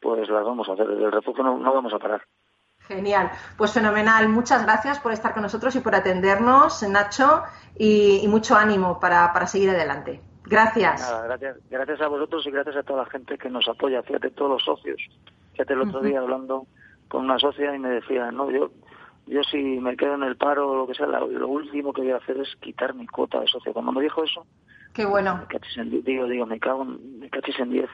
[0.00, 0.88] pues las vamos a hacer.
[0.88, 2.22] Desde el refugio no, vamos a parar.
[2.80, 4.28] Genial, pues fenomenal.
[4.28, 7.42] Muchas gracias por estar con nosotros y por atendernos, Nacho,
[7.78, 10.20] y, mucho ánimo para, para, seguir adelante.
[10.44, 11.00] Gracias.
[11.00, 11.56] Nada, gracias.
[11.70, 14.02] Gracias a vosotros y gracias a toda la gente que nos apoya.
[14.02, 15.00] Fíjate, todos los socios.
[15.52, 16.66] Fíjate, el otro día hablando
[17.08, 18.70] con una socia y me decía, no, yo
[19.26, 22.10] yo si me quedo en el paro o lo que sea, lo, último que voy
[22.10, 23.72] a hacer es quitar mi cuota de socio.
[23.72, 24.44] Cuando me dijo eso,
[24.92, 25.36] Qué bueno.
[25.36, 27.90] Me cachis en, digo, digo, me cago en, me cachis en diez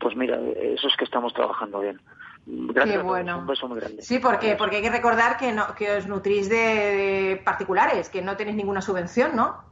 [0.00, 2.00] pues mira, eso es que estamos trabajando bien.
[2.46, 3.38] Gracias Qué bueno.
[3.38, 4.02] un beso muy grande.
[4.02, 8.36] Sí, porque, porque hay que recordar que, no, que os nutrís de particulares, que no
[8.36, 9.62] tenéis ninguna subvención, ¿no?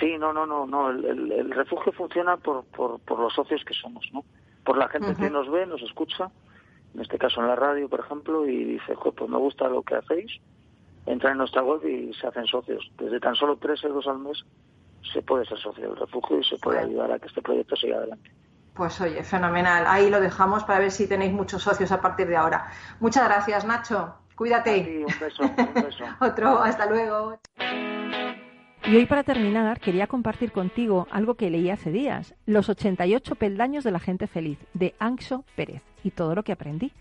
[0.00, 0.90] Sí, no, no, no, no.
[0.90, 4.24] El, refugio funciona por, por, por, los socios que somos, ¿no?
[4.64, 6.30] Por la gente que nos ve, nos escucha,
[6.94, 9.94] en este caso en la radio, por ejemplo, y dice, pues me gusta lo que
[9.94, 10.32] hacéis,
[11.06, 12.90] entra en nuestra web y se hacen socios.
[12.98, 14.44] Desde tan solo tres euros al mes
[15.12, 17.96] se puede ser socio del refugio y se puede ayudar a que este proyecto siga
[17.96, 18.30] adelante.
[18.78, 19.84] Pues oye, fenomenal.
[19.88, 22.68] Ahí lo dejamos para ver si tenéis muchos socios a partir de ahora.
[23.00, 24.14] Muchas gracias, Nacho.
[24.36, 25.04] Cuídate.
[25.04, 26.04] un beso, un beso.
[26.20, 27.40] Otro, hasta luego.
[28.84, 33.82] Y hoy para terminar quería compartir contigo algo que leí hace días, Los 88 peldaños
[33.82, 36.92] de la gente feliz, de Anxo Pérez, y todo lo que aprendí.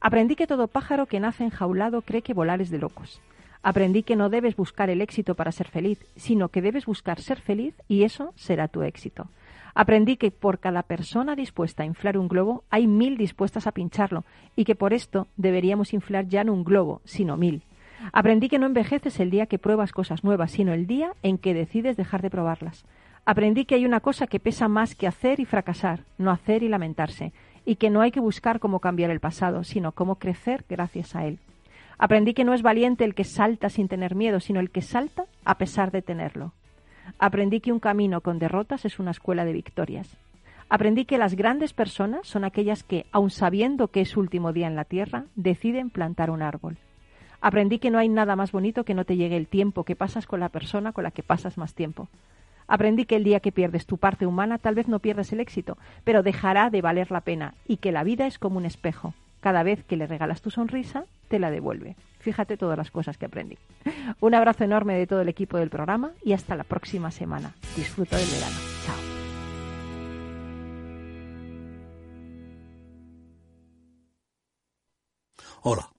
[0.00, 3.20] Aprendí que todo pájaro que nace enjaulado cree que volar es de locos.
[3.62, 7.38] Aprendí que no debes buscar el éxito para ser feliz, sino que debes buscar ser
[7.38, 9.28] feliz y eso será tu éxito.
[9.80, 14.24] Aprendí que por cada persona dispuesta a inflar un globo hay mil dispuestas a pincharlo
[14.56, 17.62] y que por esto deberíamos inflar ya no un globo, sino mil.
[18.12, 21.54] Aprendí que no envejeces el día que pruebas cosas nuevas, sino el día en que
[21.54, 22.84] decides dejar de probarlas.
[23.24, 26.68] Aprendí que hay una cosa que pesa más que hacer y fracasar, no hacer y
[26.68, 27.32] lamentarse,
[27.64, 31.24] y que no hay que buscar cómo cambiar el pasado, sino cómo crecer gracias a
[31.24, 31.38] él.
[31.98, 35.26] Aprendí que no es valiente el que salta sin tener miedo, sino el que salta
[35.44, 36.52] a pesar de tenerlo.
[37.18, 40.08] Aprendí que un camino con derrotas es una escuela de victorias.
[40.70, 44.66] Aprendí que las grandes personas son aquellas que, aun sabiendo que es su último día
[44.66, 46.76] en la tierra, deciden plantar un árbol.
[47.40, 50.26] Aprendí que no hay nada más bonito que no te llegue el tiempo que pasas
[50.26, 52.08] con la persona con la que pasas más tiempo.
[52.66, 55.78] Aprendí que el día que pierdes tu parte humana tal vez no pierdas el éxito,
[56.04, 59.14] pero dejará de valer la pena y que la vida es como un espejo.
[59.40, 61.96] Cada vez que le regalas tu sonrisa, te la devuelve.
[62.20, 63.58] Fíjate todas las cosas que aprendí.
[64.20, 67.54] Un abrazo enorme de todo el equipo del programa y hasta la próxima semana.
[67.76, 68.56] Disfruta del verano.
[68.84, 68.96] Chao.
[75.62, 75.90] Hola.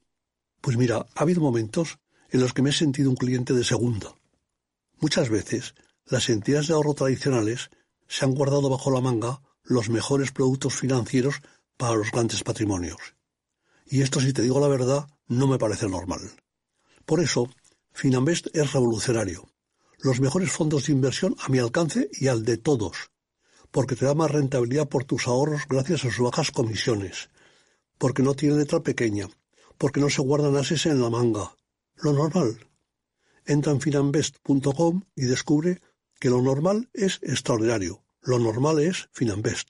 [0.62, 2.00] Pues mira, ha habido momentos
[2.30, 4.14] en los que me he sentido un cliente de segunda.
[5.00, 5.74] Muchas veces
[6.06, 7.70] las entidades de ahorro tradicionales
[8.08, 11.42] se han guardado bajo la manga los mejores productos financieros
[11.78, 13.16] para los grandes patrimonios.
[13.90, 16.22] Y esto, si te digo la verdad, no me parece normal.
[17.06, 17.50] Por eso,
[17.92, 19.50] Finambest es revolucionario.
[19.98, 23.10] Los mejores fondos de inversión a mi alcance y al de todos.
[23.72, 27.30] Porque te da más rentabilidad por tus ahorros gracias a sus bajas comisiones.
[27.98, 29.28] Porque no tiene letra pequeña.
[29.78, 31.56] Porque no se guardan ases en la manga.
[31.96, 32.60] Lo normal.
[33.46, 35.82] Entra en finambest.com y descubre
[36.20, 38.04] que lo normal es extraordinario.
[38.22, 39.70] Lo normal es Finambest.